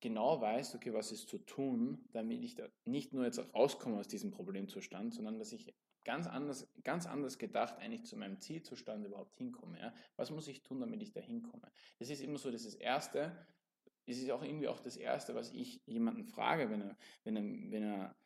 genau 0.00 0.40
weißt, 0.40 0.74
okay, 0.74 0.92
was 0.92 1.12
ist 1.12 1.28
zu 1.28 1.38
tun, 1.38 2.04
damit 2.12 2.42
ich 2.42 2.54
da 2.54 2.68
nicht 2.84 3.12
nur 3.12 3.24
jetzt 3.24 3.40
rauskomme 3.54 3.98
aus 3.98 4.08
diesem 4.08 4.30
Problemzustand, 4.30 5.14
sondern 5.14 5.38
dass 5.38 5.52
ich 5.52 5.74
ganz 6.04 6.26
anders, 6.26 6.68
ganz 6.84 7.06
anders 7.06 7.36
gedacht 7.38 7.78
eigentlich 7.78 8.04
zu 8.04 8.16
meinem 8.16 8.40
Zielzustand 8.40 9.04
überhaupt 9.04 9.36
hinkomme. 9.36 9.78
Ja? 9.80 9.92
Was 10.16 10.30
muss 10.30 10.46
ich 10.48 10.62
tun, 10.62 10.80
damit 10.80 11.02
ich 11.02 11.12
da 11.12 11.20
hinkomme? 11.20 11.70
Das 11.98 12.10
ist 12.10 12.20
immer 12.20 12.38
so 12.38 12.50
das, 12.50 12.64
ist 12.64 12.74
das 12.74 12.80
Erste, 12.80 13.36
es 14.06 14.18
ist 14.18 14.30
auch 14.30 14.42
irgendwie 14.42 14.68
auch 14.68 14.80
das 14.80 14.96
Erste, 14.96 15.34
was 15.34 15.52
ich 15.52 15.80
jemanden 15.86 16.24
frage, 16.24 16.70
wenn 16.70 16.80
er, 16.80 16.96
wenn 17.24 17.36
er, 17.36 17.42
wenn 17.72 17.82
er 17.82 18.16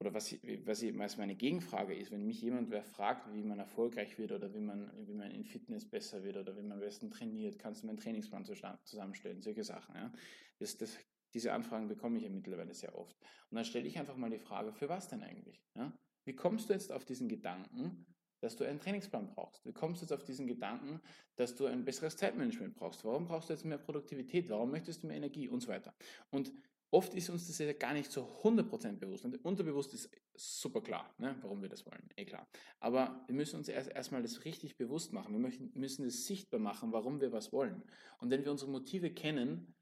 oder 0.00 0.12
was, 0.12 0.32
was, 0.64 0.82
was 0.82 1.16
meine 1.16 1.36
Gegenfrage 1.36 1.94
ist, 1.94 2.10
wenn 2.10 2.26
mich 2.26 2.42
jemand 2.42 2.70
wer 2.70 2.82
fragt, 2.82 3.32
wie 3.32 3.42
man 3.42 3.58
erfolgreich 3.58 4.18
wird 4.18 4.32
oder 4.32 4.52
wie 4.52 4.60
man, 4.60 4.90
wie 5.06 5.14
man 5.14 5.30
in 5.30 5.44
Fitness 5.44 5.88
besser 5.88 6.22
wird 6.24 6.36
oder 6.36 6.56
wie 6.56 6.62
man 6.62 6.72
am 6.72 6.80
besten 6.80 7.10
trainiert, 7.10 7.58
kannst 7.58 7.82
du 7.82 7.86
meinen 7.86 7.98
Trainingsplan 7.98 8.44
zusammenstellen, 8.84 9.40
solche 9.40 9.64
Sachen. 9.64 9.94
Ja? 9.94 10.12
Das, 10.58 10.76
das, 10.76 10.98
diese 11.32 11.52
Anfragen 11.52 11.88
bekomme 11.88 12.18
ich 12.18 12.24
ja 12.24 12.30
mittlerweile 12.30 12.74
sehr 12.74 12.96
oft. 12.96 13.16
Und 13.50 13.56
dann 13.56 13.64
stelle 13.64 13.86
ich 13.86 13.98
einfach 13.98 14.16
mal 14.16 14.30
die 14.30 14.38
Frage, 14.38 14.72
für 14.72 14.88
was 14.88 15.08
denn 15.08 15.22
eigentlich? 15.22 15.62
Ja? 15.76 15.96
Wie 16.24 16.34
kommst 16.34 16.68
du 16.68 16.72
jetzt 16.74 16.90
auf 16.90 17.04
diesen 17.04 17.28
Gedanken, 17.28 18.04
dass 18.44 18.56
du 18.56 18.64
einen 18.64 18.78
Trainingsplan 18.78 19.26
brauchst. 19.34 19.64
Wie 19.64 19.72
kommst 19.72 20.02
du 20.02 20.04
jetzt 20.04 20.12
auf 20.12 20.22
diesen 20.22 20.46
Gedanken, 20.46 21.00
dass 21.36 21.56
du 21.56 21.64
ein 21.64 21.84
besseres 21.84 22.16
Zeitmanagement 22.18 22.76
brauchst? 22.76 23.02
Warum 23.04 23.24
brauchst 23.24 23.48
du 23.48 23.54
jetzt 23.54 23.64
mehr 23.64 23.78
Produktivität? 23.78 24.50
Warum 24.50 24.70
möchtest 24.70 25.02
du 25.02 25.06
mehr 25.06 25.16
Energie 25.16 25.48
und 25.48 25.60
so 25.60 25.68
weiter? 25.68 25.94
Und 26.30 26.52
oft 26.90 27.14
ist 27.14 27.30
uns 27.30 27.46
das 27.46 27.58
ja 27.58 27.72
gar 27.72 27.94
nicht 27.94 28.12
so 28.12 28.22
100% 28.42 28.98
bewusst. 28.98 29.24
Und 29.24 29.42
unterbewusst 29.44 29.94
ist 29.94 30.10
super 30.34 30.82
klar, 30.82 31.14
ne, 31.16 31.34
warum 31.40 31.62
wir 31.62 31.70
das 31.70 31.86
wollen. 31.86 32.06
Eh 32.16 32.26
klar. 32.26 32.46
Aber 32.80 33.24
wir 33.26 33.34
müssen 33.34 33.56
uns 33.56 33.68
erst 33.68 33.90
erstmal 33.90 34.20
das 34.20 34.44
richtig 34.44 34.76
bewusst 34.76 35.14
machen. 35.14 35.32
Wir 35.32 35.40
möchten, 35.40 35.70
müssen 35.74 36.04
es 36.04 36.26
sichtbar 36.26 36.60
machen, 36.60 36.92
warum 36.92 37.22
wir 37.22 37.32
was 37.32 37.50
wollen. 37.50 37.82
Und 38.18 38.30
wenn 38.30 38.44
wir 38.44 38.52
unsere 38.52 38.70
Motive 38.70 39.10
kennen, 39.10 39.74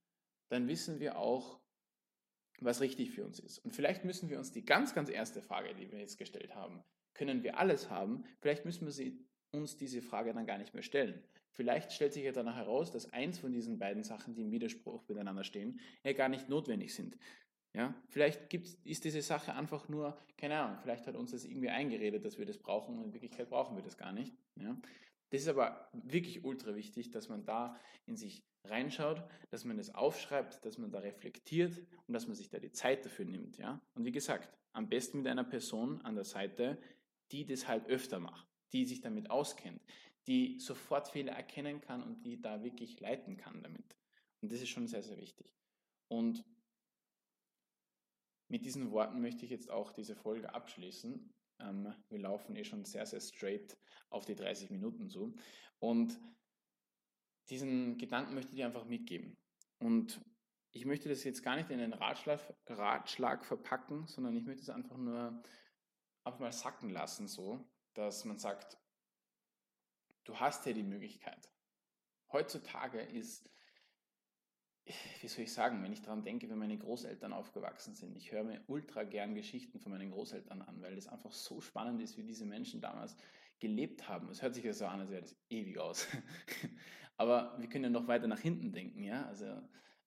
dann 0.51 0.69
wissen 0.69 1.01
wir 1.01 1.19
auch, 1.19 1.61
was 2.61 2.81
richtig 2.81 3.11
für 3.11 3.25
uns 3.25 3.41
ist. 3.41 3.59
Und 3.59 3.75
vielleicht 3.75 4.05
müssen 4.05 4.31
wir 4.31 4.39
uns 4.39 4.53
die 4.53 4.65
ganz, 4.65 4.95
ganz 4.95 5.11
erste 5.11 5.43
Frage, 5.43 5.75
die 5.75 5.91
wir 5.91 5.99
jetzt 5.99 6.17
gestellt 6.17 6.55
haben, 6.55 6.85
können 7.15 7.43
wir 7.43 7.59
alles 7.59 7.91
haben? 7.91 8.25
Vielleicht 8.41 8.65
müssen 8.65 8.87
wir 8.87 8.93
sie, 8.93 9.19
uns 9.53 9.77
diese 9.77 10.01
Frage 10.01 10.33
dann 10.33 10.47
gar 10.47 10.59
nicht 10.59 10.75
mehr 10.75 10.83
stellen. 10.83 11.23
Vielleicht 11.51 11.93
stellt 11.93 12.15
sich 12.15 12.25
ja 12.25 12.33
danach 12.33 12.57
heraus, 12.57 12.91
dass 12.91 13.13
eins 13.13 13.39
von 13.39 13.53
diesen 13.53 13.79
beiden 13.79 14.03
Sachen, 14.03 14.35
die 14.35 14.41
im 14.41 14.51
Widerspruch 14.51 15.07
miteinander 15.09 15.45
stehen, 15.45 15.81
ja 16.03 16.13
gar 16.15 16.31
nicht 16.31 16.49
notwendig 16.49 16.95
sind. 16.95 17.17
Ja, 17.75 17.95
vielleicht 18.09 18.51
gibt, 18.51 18.69
ist 18.85 19.05
diese 19.05 19.23
Sache 19.23 19.55
einfach 19.55 19.89
nur, 19.89 20.19
keine 20.37 20.59
Ahnung, 20.59 20.79
vielleicht 20.83 21.07
hat 21.07 21.17
uns 21.17 21.31
das 21.31 21.45
irgendwie 21.45 21.71
eingeredet, 21.71 22.25
dass 22.25 22.39
wir 22.39 22.45
das 22.45 22.59
brauchen 22.59 22.99
und 22.99 23.05
in 23.05 23.13
Wirklichkeit 23.15 23.49
brauchen 23.49 23.77
wir 23.77 23.83
das 23.83 23.97
gar 23.97 24.13
nicht. 24.13 24.35
Ja, 24.61 24.77
Das 25.31 25.41
ist 25.41 25.49
aber 25.49 25.89
wirklich 25.93 26.45
ultra 26.45 26.75
wichtig, 26.75 27.11
dass 27.11 27.31
man 27.31 27.45
da 27.47 27.79
in 28.05 28.17
sich 28.17 28.45
reinschaut, 28.65 29.23
dass 29.51 29.65
man 29.65 29.79
das 29.79 29.95
aufschreibt, 29.95 30.65
dass 30.65 30.77
man 30.77 30.91
da 30.91 30.99
reflektiert 30.99 31.79
und 32.07 32.15
dass 32.15 32.27
man 32.27 32.37
sich 32.37 32.51
da 32.51 32.59
die 32.59 32.73
Zeit 32.73 33.05
dafür 33.07 33.25
nimmt. 33.25 33.57
Ja? 33.57 33.81
Und 33.95 34.05
wie 34.05 34.13
gesagt, 34.13 34.51
am 34.75 34.89
besten 34.89 35.19
mit 35.19 35.29
einer 35.29 35.45
Person 35.45 36.01
an 36.03 36.15
der 36.15 36.25
Seite, 36.25 36.79
die 37.33 37.45
das 37.47 37.67
halt 37.67 37.87
öfter 37.87 38.21
macht, 38.21 38.47
die 38.73 38.85
sich 38.85 39.01
damit 39.01 39.31
auskennt, 39.31 39.83
die 40.27 40.61
sofort 40.61 41.09
Fehler 41.09 41.33
erkennen 41.33 41.81
kann 41.81 42.03
und 42.03 42.23
die 42.25 42.41
da 42.41 42.63
wirklich 42.63 43.01
leiten 43.01 43.37
kann 43.37 43.63
damit. 43.63 43.97
Und 44.41 44.53
das 44.53 44.61
ist 44.61 44.69
schon 44.69 44.87
sehr, 44.87 45.03
sehr 45.03 45.17
wichtig. 45.17 45.53
Und 46.09 46.45
mit 48.49 48.65
diesen 48.67 48.91
Worten 48.91 49.21
möchte 49.21 49.45
ich 49.45 49.51
jetzt 49.51 49.71
auch 49.71 49.93
diese 49.93 50.15
Folge 50.15 50.55
abschließen. 50.55 51.33
Ähm, 51.61 51.95
wir 52.11 52.19
laufen 52.19 52.55
eh 52.55 52.65
schon 52.65 52.85
sehr, 52.85 53.07
sehr 53.07 53.21
straight 53.21 53.77
auf 54.11 54.27
die 54.27 54.35
30 54.35 54.71
Minuten 54.71 55.09
zu. 55.09 55.35
Und 55.79 56.21
diesen 57.49 57.97
Gedanken 57.99 58.35
möchte 58.35 58.51
ich 58.51 58.57
dir 58.57 58.67
einfach 58.67 58.85
mitgeben. 58.85 59.37
Und 59.79 60.21
ich 60.73 60.85
möchte 60.85 61.09
das 61.09 61.25
jetzt 61.25 61.43
gar 61.43 61.57
nicht 61.57 61.71
in 61.71 61.81
einen 61.81 61.93
Ratschlag, 61.93 62.41
Ratschlag 62.67 63.45
verpacken, 63.45 64.07
sondern 64.07 64.37
ich 64.37 64.45
möchte 64.45 64.63
es 64.63 64.71
einfach 64.71 64.97
nur 64.97 65.43
einfach 66.25 66.41
mal 66.41 66.53
sacken 66.53 66.91
lassen, 66.91 67.29
so, 67.29 67.65
dass 67.95 68.25
man 68.25 68.39
sagt, 68.39 68.79
du 70.25 70.39
hast 70.39 70.67
ja 70.67 70.73
die 70.73 70.83
Möglichkeit. 70.83 71.51
Heutzutage 72.33 73.01
ist 73.01 73.49
wie 75.21 75.29
soll 75.29 75.45
ich 75.45 75.53
sagen, 75.53 75.83
wenn 75.83 75.93
ich 75.93 76.03
daran 76.03 76.25
denke, 76.25 76.49
wie 76.49 76.55
meine 76.55 76.77
Großeltern 76.77 77.33
aufgewachsen 77.33 77.95
sind. 77.95 78.17
Ich 78.17 78.33
höre 78.33 78.43
mir 78.43 78.63
ultra 78.67 79.05
gern 79.05 79.35
Geschichten 79.35 79.79
von 79.79 79.93
meinen 79.93 80.11
Großeltern 80.11 80.63
an, 80.63 80.83
weil 80.83 80.99
es 80.99 81.07
einfach 81.07 81.33
so 81.33 81.61
spannend 81.61 82.01
ist, 82.03 82.17
wie 82.17 82.25
diese 82.25 82.47
Menschen 82.47 82.81
damals 82.81 83.17
gelebt 83.61 84.09
haben. 84.09 84.29
Es 84.29 84.43
hört 84.43 84.55
sich 84.55 84.65
ja 84.65 84.73
so 84.73 84.87
an, 84.87 85.01
als 85.01 85.11
wäre 85.11 85.23
das 85.23 85.37
ewig 85.49 85.79
aus. 85.79 86.09
Aber 87.17 87.57
wir 87.61 87.69
können 87.69 87.85
ja 87.85 87.91
noch 87.91 88.09
weiter 88.09 88.27
nach 88.27 88.41
hinten 88.41 88.73
denken, 88.73 89.05
ja. 89.05 89.25
Also 89.27 89.47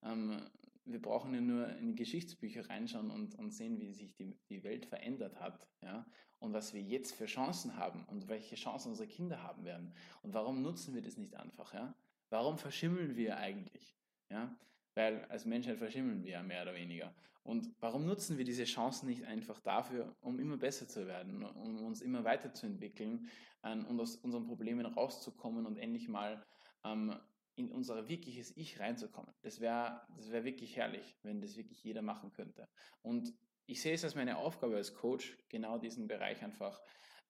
ähm, 0.03 0.45
wir 0.85 1.01
brauchen 1.01 1.33
ja 1.33 1.41
nur 1.41 1.67
in 1.77 1.87
die 1.87 1.95
Geschichtsbücher 1.95 2.69
reinschauen 2.69 3.11
und, 3.11 3.35
und 3.35 3.51
sehen, 3.51 3.79
wie 3.79 3.93
sich 3.93 4.13
die, 4.15 4.37
die 4.49 4.63
Welt 4.63 4.85
verändert 4.85 5.39
hat, 5.39 5.67
ja. 5.81 6.05
Und 6.39 6.53
was 6.53 6.73
wir 6.73 6.81
jetzt 6.81 7.15
für 7.15 7.25
Chancen 7.25 7.75
haben 7.77 8.03
und 8.05 8.27
welche 8.27 8.55
Chancen 8.55 8.89
unsere 8.89 9.07
Kinder 9.07 9.41
haben 9.41 9.63
werden. 9.63 9.95
Und 10.21 10.33
warum 10.33 10.61
nutzen 10.61 10.93
wir 10.93 11.01
das 11.01 11.17
nicht 11.17 11.35
einfach, 11.35 11.73
ja? 11.73 11.95
Warum 12.29 12.57
verschimmeln 12.57 13.15
wir 13.15 13.37
eigentlich? 13.37 13.95
Ja? 14.29 14.55
Weil 14.93 15.25
als 15.25 15.45
Menschheit 15.45 15.77
verschimmeln 15.77 16.23
wir 16.23 16.31
ja 16.31 16.43
mehr 16.43 16.63
oder 16.63 16.75
weniger. 16.75 17.13
Und 17.43 17.71
warum 17.79 18.05
nutzen 18.05 18.37
wir 18.37 18.45
diese 18.45 18.63
Chancen 18.63 19.07
nicht 19.07 19.23
einfach 19.25 19.59
dafür, 19.59 20.15
um 20.21 20.39
immer 20.39 20.57
besser 20.57 20.87
zu 20.87 21.05
werden, 21.05 21.43
um 21.43 21.83
uns 21.83 22.01
immer 22.01 22.23
weiterzuentwickeln 22.23 23.29
ähm, 23.63 23.85
und 23.85 23.99
aus 23.99 24.15
unseren 24.15 24.45
Problemen 24.45 24.85
rauszukommen 24.85 25.65
und 25.65 25.77
endlich 25.77 26.07
mal 26.07 26.43
ähm, 26.83 27.15
in 27.55 27.71
unser 27.71 28.07
wirkliches 28.07 28.55
Ich 28.55 28.79
reinzukommen? 28.79 29.33
Das 29.41 29.59
wäre 29.59 30.05
das 30.15 30.31
wär 30.31 30.43
wirklich 30.43 30.75
herrlich, 30.75 31.17
wenn 31.23 31.41
das 31.41 31.57
wirklich 31.57 31.83
jeder 31.83 32.01
machen 32.01 32.31
könnte. 32.31 32.67
Und 33.01 33.33
ich 33.65 33.81
sehe 33.81 33.93
es 33.93 34.03
als 34.03 34.15
meine 34.15 34.37
Aufgabe 34.37 34.75
als 34.75 34.93
Coach, 34.93 35.37
genau 35.49 35.77
diesen 35.77 36.07
Bereich 36.07 36.43
einfach 36.43 36.81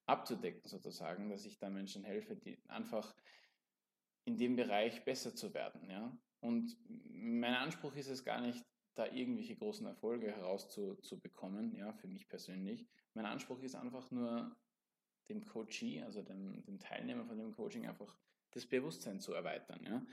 abzudecken, 0.06 0.68
sozusagen, 0.68 1.30
dass 1.30 1.46
ich 1.46 1.58
da 1.58 1.70
Menschen 1.70 2.04
helfe, 2.04 2.36
die 2.36 2.58
einfach 2.68 3.14
in 4.24 4.36
dem 4.36 4.56
Bereich 4.56 5.04
besser 5.04 5.34
zu 5.34 5.54
werden. 5.54 5.88
Ja? 5.88 6.16
Und 6.40 6.76
mein 6.88 7.54
Anspruch 7.54 7.94
ist 7.96 8.08
es 8.08 8.24
gar 8.24 8.40
nicht, 8.40 8.64
da 8.94 9.06
irgendwelche 9.06 9.56
großen 9.56 9.86
Erfolge 9.86 10.32
herauszubekommen, 10.32 11.74
ja, 11.74 11.92
für 11.92 12.08
mich 12.08 12.28
persönlich. 12.28 12.88
Mein 13.12 13.26
Anspruch 13.26 13.60
ist 13.60 13.74
einfach 13.74 14.10
nur, 14.10 14.56
dem 15.28 15.44
Coachee, 15.44 16.02
also 16.02 16.22
dem, 16.22 16.62
dem 16.64 16.78
Teilnehmer 16.78 17.24
von 17.24 17.38
dem 17.38 17.52
Coaching, 17.52 17.86
einfach 17.86 18.16
das 18.52 18.66
Bewusstsein 18.66 19.20
zu 19.20 19.32
erweitern. 19.32 19.80
Ja? 19.84 20.06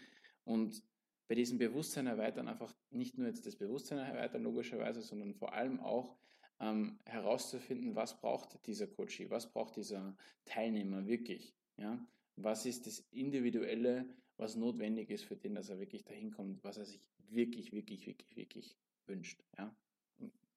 Und 0.46 0.84
bei 1.28 1.36
diesem 1.36 1.58
Bewusstsein 1.58 2.08
erweitern 2.08 2.48
einfach 2.48 2.74
nicht 2.92 3.18
nur 3.18 3.28
jetzt 3.28 3.46
das 3.46 3.56
Bewusstsein 3.56 4.00
erweitern, 4.00 4.44
logischerweise, 4.44 5.02
sondern 5.02 5.34
vor 5.34 5.54
allem 5.54 5.80
auch 5.80 6.18
ähm, 6.60 7.00
herauszufinden, 7.06 7.96
was 7.96 8.20
braucht 8.20 8.66
dieser 8.68 8.88
Coachee, 8.88 9.30
was 9.30 9.52
braucht 9.52 9.76
dieser 9.78 10.16
Teilnehmer 10.46 11.08
wirklich. 11.08 11.54
Ja? 11.78 12.00
Was 12.36 12.66
ist 12.66 12.88
das 12.88 13.00
Individuelle, 13.12 14.06
was 14.38 14.56
notwendig 14.56 15.10
ist 15.10 15.24
für 15.24 15.36
den, 15.36 15.56
dass 15.56 15.70
er 15.70 15.80
wirklich 15.80 16.04
dahin 16.04 16.32
kommt, 16.32 16.64
was 16.64 16.78
er 16.78 16.86
sich 16.86 17.08
wirklich, 17.30 17.72
wirklich, 17.72 18.06
wirklich, 18.06 18.36
wirklich 18.36 18.78
wünscht. 19.06 19.44
Ja? 19.58 19.76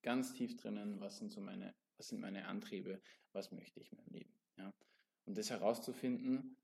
Ganz 0.03 0.33
tief 0.33 0.57
drinnen, 0.57 1.01
was 1.01 1.19
sind 1.19 1.31
so 1.31 1.41
meine, 1.41 1.75
was 1.97 2.09
sind 2.09 2.21
meine 2.21 2.47
Antriebe, 2.47 3.01
was 3.33 3.53
möchte 3.53 3.81
ich 3.81 3.91
in 3.93 3.99
meinem 3.99 4.13
Leben. 4.13 4.35
Ja? 4.59 4.73
Und 5.25 5.37
das 5.37 5.51
herauszufinden, 5.51 6.57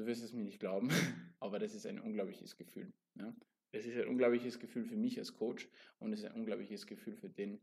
du 0.00 0.06
wirst 0.06 0.22
es 0.24 0.32
mir 0.32 0.42
nicht 0.42 0.58
glauben, 0.58 0.88
aber 1.40 1.58
das 1.58 1.74
ist 1.74 1.86
ein 1.86 2.00
unglaubliches 2.00 2.56
Gefühl. 2.56 2.92
Ja? 3.18 3.34
Es 3.72 3.86
ist 3.86 3.96
ein 3.96 4.08
unglaubliches 4.08 4.58
Gefühl 4.58 4.84
für 4.84 4.96
mich 4.96 5.18
als 5.18 5.34
Coach 5.34 5.68
und 5.98 6.12
es 6.12 6.20
ist 6.20 6.26
ein 6.26 6.34
unglaubliches 6.34 6.86
Gefühl 6.86 7.14
für 7.14 7.28
den, 7.28 7.60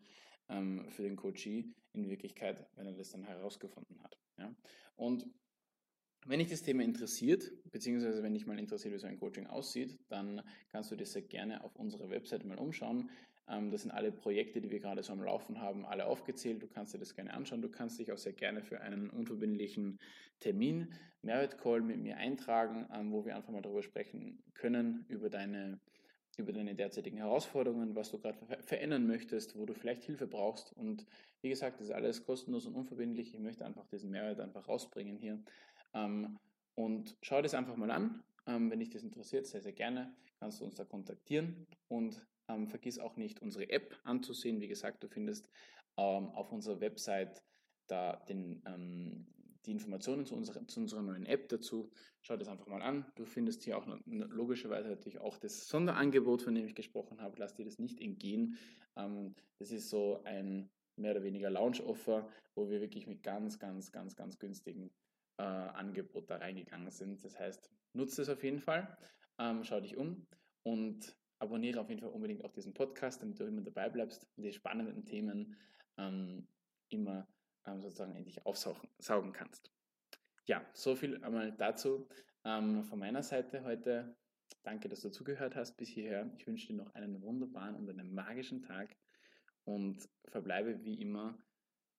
ähm, 0.47 0.89
für 0.89 1.01
den 1.01 1.15
Coachee 1.15 1.65
in 1.93 2.07
Wirklichkeit, 2.09 2.65
wenn 2.75 2.85
er 2.85 2.93
das 2.93 3.09
dann 3.09 3.23
herausgefunden 3.23 4.01
hat. 4.03 4.17
Ja? 4.37 4.55
Und 4.95 5.27
wenn 6.25 6.39
dich 6.39 6.49
das 6.49 6.61
Thema 6.61 6.83
interessiert, 6.83 7.51
beziehungsweise 7.71 8.21
wenn 8.21 8.33
dich 8.33 8.45
mal 8.45 8.59
interessiert, 8.59 8.93
wie 8.93 8.99
so 8.99 9.07
ein 9.07 9.19
Coaching 9.19 9.47
aussieht, 9.47 9.97
dann 10.09 10.41
kannst 10.69 10.91
du 10.91 10.95
dir 10.95 11.05
sehr 11.05 11.21
gerne 11.23 11.63
auf 11.63 11.75
unserer 11.75 12.09
Website 12.09 12.45
mal 12.45 12.57
umschauen. 12.59 13.09
Ähm, 13.49 13.71
das 13.71 13.83
sind 13.83 13.91
alle 13.91 14.11
Projekte, 14.11 14.61
die 14.61 14.69
wir 14.69 14.79
gerade 14.79 15.03
so 15.03 15.13
am 15.13 15.21
Laufen 15.21 15.61
haben, 15.61 15.85
alle 15.85 16.05
aufgezählt. 16.05 16.61
Du 16.61 16.67
kannst 16.67 16.93
dir 16.93 16.99
das 16.99 17.15
gerne 17.15 17.33
anschauen. 17.33 17.61
Du 17.61 17.69
kannst 17.69 17.99
dich 17.99 18.11
auch 18.11 18.17
sehr 18.17 18.33
gerne 18.33 18.61
für 18.61 18.81
einen 18.81 19.09
unverbindlichen 19.09 19.99
Termin, 20.39 20.93
Merit 21.21 21.57
Call 21.57 21.81
mit 21.81 21.97
mir 21.99 22.17
eintragen, 22.17 22.87
ähm, 22.93 23.11
wo 23.11 23.25
wir 23.25 23.35
einfach 23.35 23.51
mal 23.51 23.61
darüber 23.61 23.83
sprechen 23.83 24.43
können, 24.53 25.05
über 25.07 25.29
deine, 25.29 25.79
über 26.37 26.53
deine 26.53 26.75
derzeitigen 26.75 27.17
Herausforderungen, 27.17 27.95
was 27.95 28.11
du 28.11 28.19
gerade 28.19 28.37
verändern 28.61 29.07
möchtest, 29.07 29.57
wo 29.57 29.65
du 29.65 29.73
vielleicht 29.73 30.03
Hilfe 30.03 30.27
brauchst. 30.27 30.73
Und 30.73 31.05
wie 31.41 31.49
gesagt, 31.49 31.79
das 31.79 31.87
ist 31.87 31.93
alles 31.93 32.25
kostenlos 32.25 32.65
und 32.65 32.75
unverbindlich. 32.75 33.33
Ich 33.33 33.39
möchte 33.39 33.65
einfach 33.65 33.87
diesen 33.87 34.11
Mehrwert 34.11 34.39
einfach 34.39 34.67
rausbringen 34.67 35.17
hier. 35.17 35.41
Ähm, 35.93 36.37
und 36.75 37.17
schau 37.23 37.41
das 37.41 37.53
einfach 37.53 37.75
mal 37.75 37.91
an. 37.91 38.23
Wenn 38.45 38.79
dich 38.79 38.89
das 38.91 39.03
interessiert, 39.03 39.45
sehr, 39.45 39.59
sehr 39.59 39.73
gerne 39.73 40.15
kannst 40.39 40.61
du 40.61 40.65
uns 40.65 40.75
da 40.75 40.85
kontaktieren. 40.85 41.67
Und 41.89 42.25
ähm, 42.47 42.67
vergiss 42.67 42.99
auch 42.99 43.15
nicht, 43.17 43.41
unsere 43.41 43.69
App 43.69 43.97
anzusehen. 44.03 44.61
Wie 44.61 44.67
gesagt, 44.67 45.03
du 45.03 45.07
findest 45.07 45.49
ähm, 45.97 46.29
auf 46.29 46.51
unserer 46.51 46.79
Website 46.79 47.43
da 47.87 48.17
den, 48.27 48.61
ähm, 48.65 49.27
die 49.65 49.71
Informationen 49.71 50.25
zu 50.25 50.35
unserer, 50.35 50.65
zu 50.67 50.79
unserer 50.79 51.01
neuen 51.01 51.25
App 51.25 51.49
dazu. 51.49 51.91
Schau 52.21 52.37
das 52.37 52.47
einfach 52.47 52.67
mal 52.67 52.81
an. 52.81 53.05
Du 53.15 53.25
findest 53.25 53.63
hier 53.63 53.77
auch 53.77 53.85
logischerweise 54.05 54.89
natürlich 54.89 55.19
auch 55.19 55.37
das 55.37 55.67
Sonderangebot, 55.67 56.41
von 56.41 56.55
dem 56.55 56.65
ich 56.65 56.75
gesprochen 56.75 57.21
habe. 57.21 57.37
Lass 57.37 57.55
dir 57.55 57.65
das 57.65 57.79
nicht 57.79 57.99
entgehen. 58.01 58.57
Ähm, 58.95 59.35
das 59.59 59.71
ist 59.71 59.89
so 59.89 60.21
ein 60.23 60.69
mehr 60.95 61.11
oder 61.11 61.23
weniger 61.23 61.49
Launch-Offer, 61.49 62.27
wo 62.55 62.69
wir 62.69 62.81
wirklich 62.81 63.07
mit 63.07 63.23
ganz, 63.23 63.59
ganz, 63.59 63.91
ganz, 63.91 64.15
ganz 64.15 64.39
günstigen 64.39 64.89
äh, 65.37 65.43
Angebot 65.43 66.29
da 66.29 66.37
reingegangen 66.37 66.89
sind. 66.89 67.23
Das 67.23 67.37
heißt, 67.37 67.69
nutze 67.93 68.21
es 68.21 68.29
auf 68.29 68.43
jeden 68.43 68.59
Fall, 68.59 68.97
ähm, 69.39 69.63
schau 69.63 69.79
dich 69.79 69.97
um 69.97 70.25
und 70.63 71.15
abonniere 71.39 71.79
auf 71.79 71.89
jeden 71.89 72.01
Fall 72.01 72.09
unbedingt 72.09 72.43
auch 72.43 72.51
diesen 72.51 72.73
Podcast, 72.73 73.21
damit 73.21 73.39
du 73.39 73.45
immer 73.45 73.61
dabei 73.61 73.89
bleibst 73.89 74.27
und 74.35 74.43
die 74.43 74.53
spannenden 74.53 75.05
Themen 75.05 75.55
ähm, 75.97 76.47
immer 76.89 77.27
ähm, 77.65 77.81
sozusagen 77.81 78.15
endlich 78.15 78.45
aufsaugen 78.45 79.33
kannst. 79.33 79.71
Ja, 80.45 80.65
so 80.73 80.95
viel 80.95 81.23
einmal 81.23 81.51
dazu 81.51 82.07
ähm, 82.45 82.83
von 82.83 82.99
meiner 82.99 83.23
Seite 83.23 83.63
heute. 83.63 84.15
Danke, 84.63 84.89
dass 84.89 85.01
du 85.01 85.09
zugehört 85.09 85.55
hast 85.55 85.75
bis 85.77 85.89
hierher. 85.89 86.31
Ich 86.37 86.47
wünsche 86.47 86.67
dir 86.67 86.75
noch 86.75 86.93
einen 86.95 87.21
wunderbaren 87.21 87.75
und 87.75 87.89
einen 87.89 88.13
magischen 88.13 88.61
Tag 88.61 88.95
und 89.65 90.09
verbleibe 90.25 90.83
wie 90.83 91.01
immer 91.01 91.37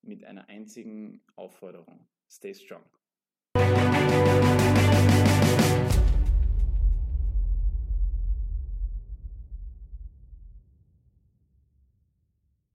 mit 0.02 0.24
einer 0.24 0.48
einzigen 0.48 1.22
Aufforderung. 1.36 2.08
Stay 2.30 2.54
strong. 2.54 2.84